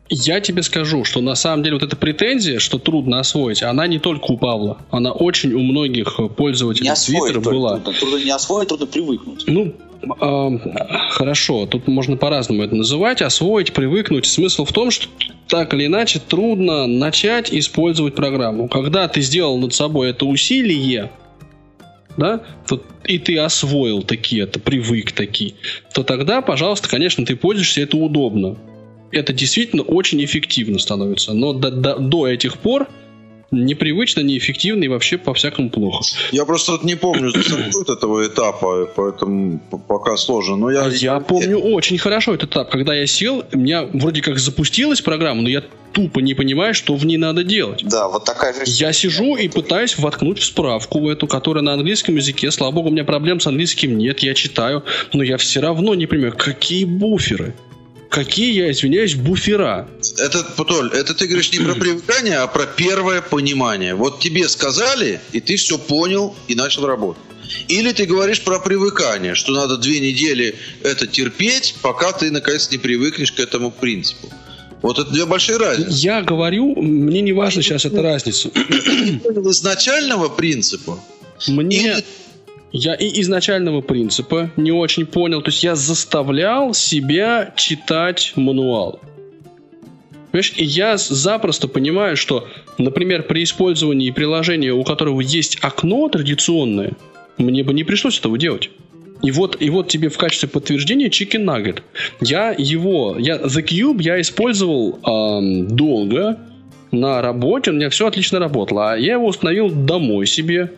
[0.08, 3.98] Я тебе скажу, что на самом деле вот эта претензия, что трудно освоить, она не
[3.98, 7.78] только у Павла, она очень у многих пользователей Твиттера была.
[7.80, 9.44] Трудно, трудно не освоить, трудно привыкнуть.
[9.48, 9.74] Ну,
[11.10, 14.26] хорошо, тут можно по-разному это называть, освоить, привыкнуть.
[14.26, 15.08] Смысл в том, что
[15.48, 18.68] так или иначе трудно начать использовать программу.
[18.68, 21.10] Когда ты сделал над собой это усилие,
[22.16, 25.54] да, то, и ты освоил такие, это привык такие,
[25.92, 28.56] то тогда, пожалуйста, конечно, ты пользуешься, это удобно.
[29.16, 31.32] Это действительно очень эффективно становится.
[31.32, 32.86] Но до, до, до этих пор
[33.50, 36.04] непривычно, неэффективно и вообще по-всякому плохо.
[36.32, 37.32] Я просто вот не помню
[37.72, 40.56] вот этого этапа, поэтому пока сложно.
[40.56, 44.20] Но я, А я помню очень хорошо этот этап, когда я сел, у меня вроде
[44.20, 45.62] как запустилась программа, но я
[45.92, 47.82] тупо не понимаю, что в ней надо делать.
[47.84, 48.60] Да, вот такая же...
[48.66, 52.50] Я сижу и пытаюсь воткнуть в справку эту, которая на английском языке.
[52.50, 56.06] Слава богу, у меня проблем с английским нет, я читаю, но я все равно не
[56.06, 57.54] понимаю, какие буферы.
[58.10, 59.88] Какие, я извиняюсь, буфера?
[60.18, 63.94] Это, Путоль, это ты говоришь не про привыкание, а про первое понимание.
[63.94, 67.22] Вот тебе сказали, и ты все понял и начал работать.
[67.68, 72.78] Или ты говоришь про привыкание, что надо две недели это терпеть, пока ты наконец не
[72.78, 74.28] привыкнешь к этому принципу.
[74.82, 75.90] Вот это две большие разницы.
[75.92, 78.50] Я говорю, мне не важно сейчас эта разница.
[78.50, 80.98] Ты понял изначального принципа.
[81.48, 82.04] Мне Или
[82.76, 85.40] я и изначального принципа не очень понял.
[85.40, 89.00] То есть я заставлял себя читать мануал.
[90.30, 92.46] Понимаешь, и я запросто понимаю, что,
[92.76, 96.92] например, при использовании приложения, у которого есть окно традиционное,
[97.38, 98.70] мне бы не пришлось этого делать.
[99.22, 101.82] И вот, и вот тебе в качестве подтверждения Chicken Nugget.
[102.20, 106.38] Я его, я The Cube я использовал ам, долго
[106.92, 108.92] на работе, у меня все отлично работало.
[108.92, 110.72] А я его установил домой себе.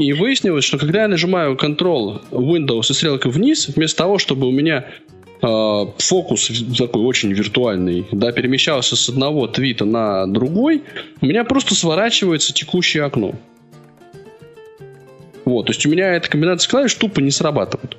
[0.00, 4.50] И выяснилось, что когда я нажимаю Ctrl Windows и стрелкой вниз, вместо того, чтобы у
[4.50, 4.86] меня
[5.42, 10.84] э, фокус такой очень виртуальный, да, перемещался с одного твита на другой,
[11.20, 13.34] у меня просто сворачивается текущее окно.
[15.44, 17.98] Вот, то есть у меня эта комбинация клавиш тупо не срабатывает.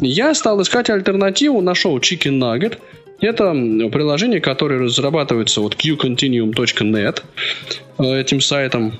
[0.00, 2.78] Я стал искать альтернативу, нашел Chicken Nugget.
[3.20, 3.50] Это
[3.90, 7.22] приложение, которое разрабатывается вот qcontinuum.net
[7.98, 8.92] э, этим сайтом.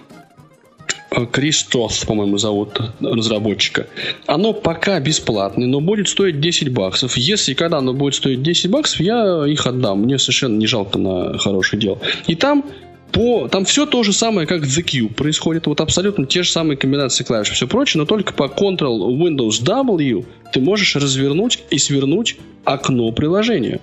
[1.17, 3.87] Э, Кристос, по-моему, зовут разработчика.
[4.27, 7.17] Оно пока бесплатное, но будет стоить 10 баксов.
[7.17, 10.03] Если и когда оно будет стоить 10 баксов, я их отдам.
[10.03, 11.99] Мне совершенно не жалко на хорошее дело.
[12.27, 12.65] И там
[13.13, 15.67] по, там все то же самое, как в The Cube происходит.
[15.67, 19.63] Вот абсолютно те же самые комбинации клавиш и все прочее, но только по Ctrl Windows
[19.63, 23.81] W ты можешь развернуть и свернуть окно приложения.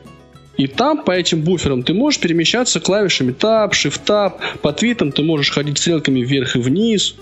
[0.57, 5.23] И там по этим буферам ты можешь перемещаться клавишами Tab, Shift Tab, по твитам ты
[5.23, 7.15] можешь ходить стрелками вверх и вниз.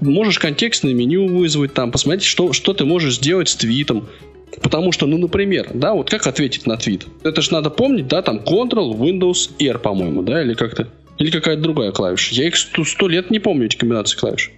[0.00, 4.08] Можешь контекстное меню вызвать там, посмотреть, что, что ты можешь сделать с твитом.
[4.60, 7.06] Потому что, ну, например, да, вот как ответить на твит?
[7.22, 10.88] Это же надо помнить, да, там Ctrl, Windows, R, по-моему, да, или как-то.
[11.18, 12.34] Или какая-то другая клавиша.
[12.34, 14.50] Я их сто, лет не помню, эти комбинации клавиш.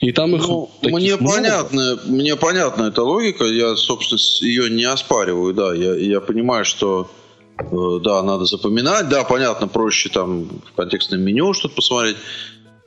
[0.00, 1.34] И там их Ну, мне много.
[1.34, 7.10] понятна, мне понятна эта логика, я, собственно, ее не оспариваю, да, я, я понимаю, что
[7.58, 7.64] э,
[8.04, 12.16] да, надо запоминать, да, понятно, проще там в контекстном меню что-то посмотреть,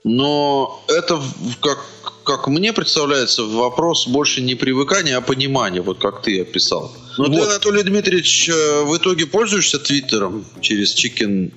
[0.05, 1.22] но это,
[1.59, 1.80] как,
[2.24, 6.93] как мне представляется, вопрос больше не привыкания, а понимания, вот как ты описал.
[7.18, 7.49] Но ты, Вот.
[7.49, 11.51] Анатолий Дмитриевич, э, в итоге пользуешься Твиттером через Chicken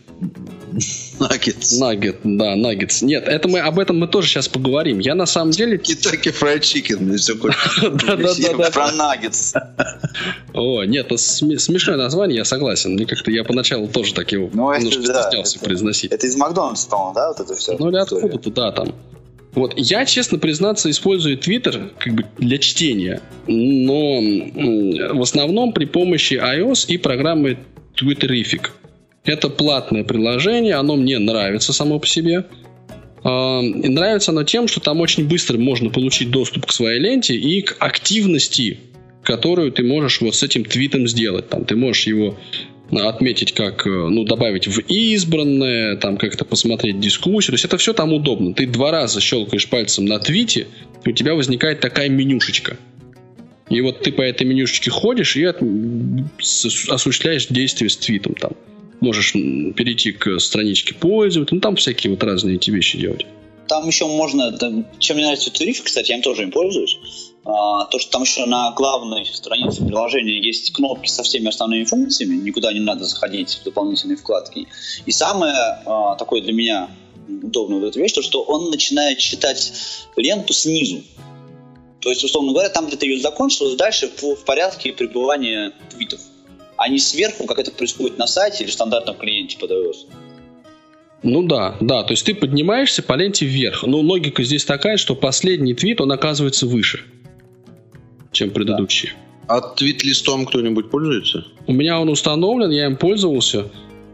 [1.19, 1.79] Nuggets?
[1.79, 3.03] Наггет, да, наггетс.
[3.03, 4.99] Нет, это мы об этом мы тоже сейчас поговорим.
[4.99, 5.77] Я на самом деле...
[5.77, 7.81] Kentucky Fried Chicken, если хочешь.
[7.83, 8.71] Да-да-да.
[8.71, 9.55] Про наггетс.
[10.53, 12.93] О, нет, сме- смешное название, я согласен.
[12.95, 16.13] Мне как-то я поначалу тоже так его Ну, немножко стеснялся произносить.
[16.13, 17.77] Это из Макдональдса, по-моему, да, вот это все?
[17.79, 18.95] Ну или откуда-то, да, там.
[19.55, 24.21] Вот, я, честно признаться, использую Twitter как бы для чтения, но
[25.15, 27.59] в основном при помощи iOS и программы
[27.95, 28.71] Twitterific.
[29.25, 32.45] Это платное приложение, оно мне нравится само по себе.
[33.23, 37.35] А, И нравится оно тем, что там очень быстро можно получить доступ к своей ленте
[37.35, 38.79] и к активности,
[39.23, 41.49] которую ты можешь вот с этим твитом сделать.
[41.49, 42.37] Там ты можешь его
[42.91, 47.53] отметить как, э, ну, добавить в избранное, там как-то посмотреть дискуссию.
[47.53, 48.53] То есть это все там удобно.
[48.53, 50.67] Ты два раза щелкаешь пальцем на твите,
[51.05, 52.77] и у тебя возникает такая менюшечка.
[53.71, 58.53] И вот ты по этой менюшечке ходишь и осуществляешь действие с твитом там.
[59.05, 63.27] Можешь перейти к страничке пользователя, ну там всякие вот разные эти вещи делать.
[63.69, 66.99] Там еще можно, там, чем мне нравится тариф, кстати, я им тоже им пользуюсь,
[67.45, 72.37] а, то, что там еще на главной странице приложения есть кнопки со всеми основными функциями,
[72.37, 74.69] никуда не надо заходить в дополнительные вкладки.
[75.05, 76.89] И самое а, такое для меня
[77.29, 79.73] удобное вот эта вещь, то, что он начинает читать
[80.17, 81.03] ленту снизу.
[82.01, 86.21] То есть, условно говоря, там, где ты ее закончил, дальше по- в порядке пребывания твитов.
[86.77, 89.97] А не сверху, как это происходит на сайте или в стандартном клиенте под iOS.
[91.23, 93.85] Ну да, да, то есть ты поднимаешься по ленте вверх.
[93.85, 97.05] Но логика здесь такая, что последний твит, он оказывается выше,
[98.31, 99.13] чем предыдущий.
[99.47, 101.47] А твит-листом кто-нибудь пользуется?
[101.67, 103.71] У меня он установлен, я им пользовался.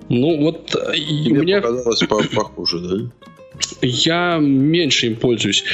[0.08, 3.11] Ну вот э, и у Мне меня показалось по- похуже, да?
[3.82, 5.64] Я меньше им пользуюсь.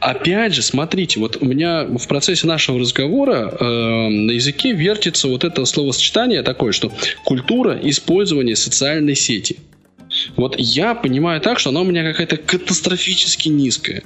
[0.00, 5.44] Опять же, смотрите, вот у меня в процессе нашего разговора э, на языке вертится вот
[5.44, 6.92] это словосочетание такое, что
[7.24, 9.56] культура использования социальной сети.
[10.36, 14.02] Вот я понимаю так, что она у меня какая-то катастрофически низкая.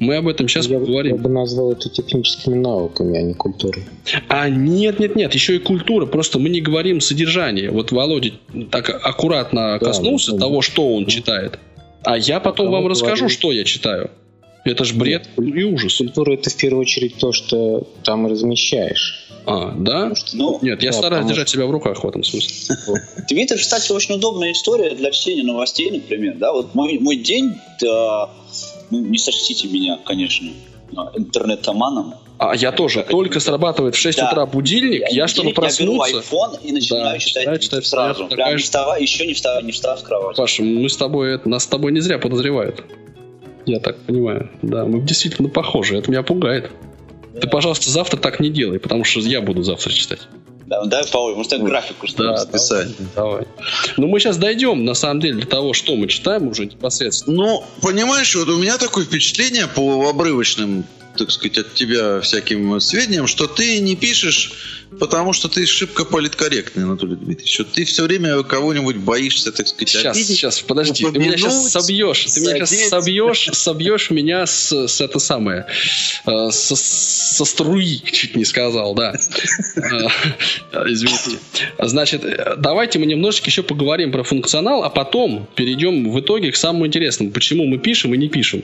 [0.00, 1.16] Мы об этом сейчас я, поговорим.
[1.16, 3.84] Я бы назвал это техническими навыками, а не культурой.
[4.28, 6.04] А нет, нет, нет, еще и культура.
[6.06, 7.70] Просто мы не говорим содержание.
[7.70, 8.32] Вот Володя
[8.70, 11.58] так аккуратно Да, коснулся ну, того, что он читает.
[12.04, 14.10] А я потом вам расскажу, что я читаю.
[14.64, 15.98] Это ж бред и ужас.
[15.98, 19.28] Культура это в первую очередь то, что там размещаешь.
[19.46, 20.12] А, да?
[20.32, 22.76] Ну, Нет, я Да, стараюсь держать себя в руках в этом смысле.
[23.28, 26.36] Твиттер, кстати, очень удобная история для чтения новостей, например.
[26.38, 28.30] Да, вот мой, мой день, да,
[28.90, 30.50] ну, не сочтите меня, конечно,
[31.14, 32.14] интернетоманом.
[32.38, 33.00] А я тоже.
[33.00, 33.40] Как Только это?
[33.46, 34.28] срабатывает в 6 Да.
[34.30, 36.34] утра будильник, я, чтобы будильник, Я беру проснуться...
[36.36, 38.26] iPhone и начинаю Да, читать, читать, читать, сразу.
[38.26, 38.64] Прям не конечно.
[38.64, 40.36] вставая, еще не встав, не встав с кровати.
[40.36, 42.82] Паша, мы с тобой, это, нас с тобой не зря подозревают.
[43.66, 44.50] Я так понимаю.
[44.62, 45.96] Да, мы действительно похожи.
[45.96, 46.70] Это меня пугает.
[47.40, 50.20] Ты, пожалуйста, завтра так не делай, потому что я буду завтра читать.
[50.66, 52.46] Да, давай по может, я графику что Да?
[52.46, 52.88] Писать.
[53.14, 53.46] Давай.
[53.96, 57.36] Ну, мы сейчас дойдем, на самом деле, до того, что мы читаем уже непосредственно.
[57.36, 60.84] Ну, понимаешь, вот у меня такое впечатление по обрывочным,
[61.16, 64.52] так сказать, от тебя всяким сведениям, что ты не пишешь,
[64.98, 67.52] потому что ты шибко политкорректный, Анатолий Дмитриевич.
[67.54, 70.36] Что ты все время кого-нибудь боишься, так сказать, Сейчас, обидеть.
[70.36, 72.88] сейчас, подожди, ты меня сейчас собьешь, ты меня сейчас задеть.
[72.88, 75.66] собьешь, собьешь меня с, с это самое,
[76.26, 79.14] э, со, со струи, чуть не сказал, да.
[79.76, 80.08] Э,
[80.86, 81.38] Извините.
[81.78, 82.22] Значит,
[82.58, 87.30] давайте мы немножечко еще поговорим про функционал, а потом перейдем в итоге к самому интересному,
[87.30, 88.62] почему мы пишем и не пишем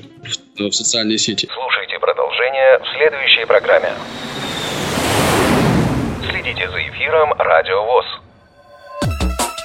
[0.57, 1.49] в, в социальные сети.
[1.53, 3.91] Слушайте продолжение в следующей программе.
[6.29, 8.07] Следите за эфиром Радио ВОЗ.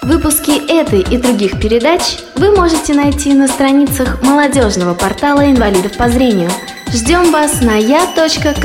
[0.04, 6.52] Выпуски этой и других передач вы можете найти на страницах молодежного портала инвалидов по зрению.
[6.94, 8.56] Ждем вас на я.ксрк.ру.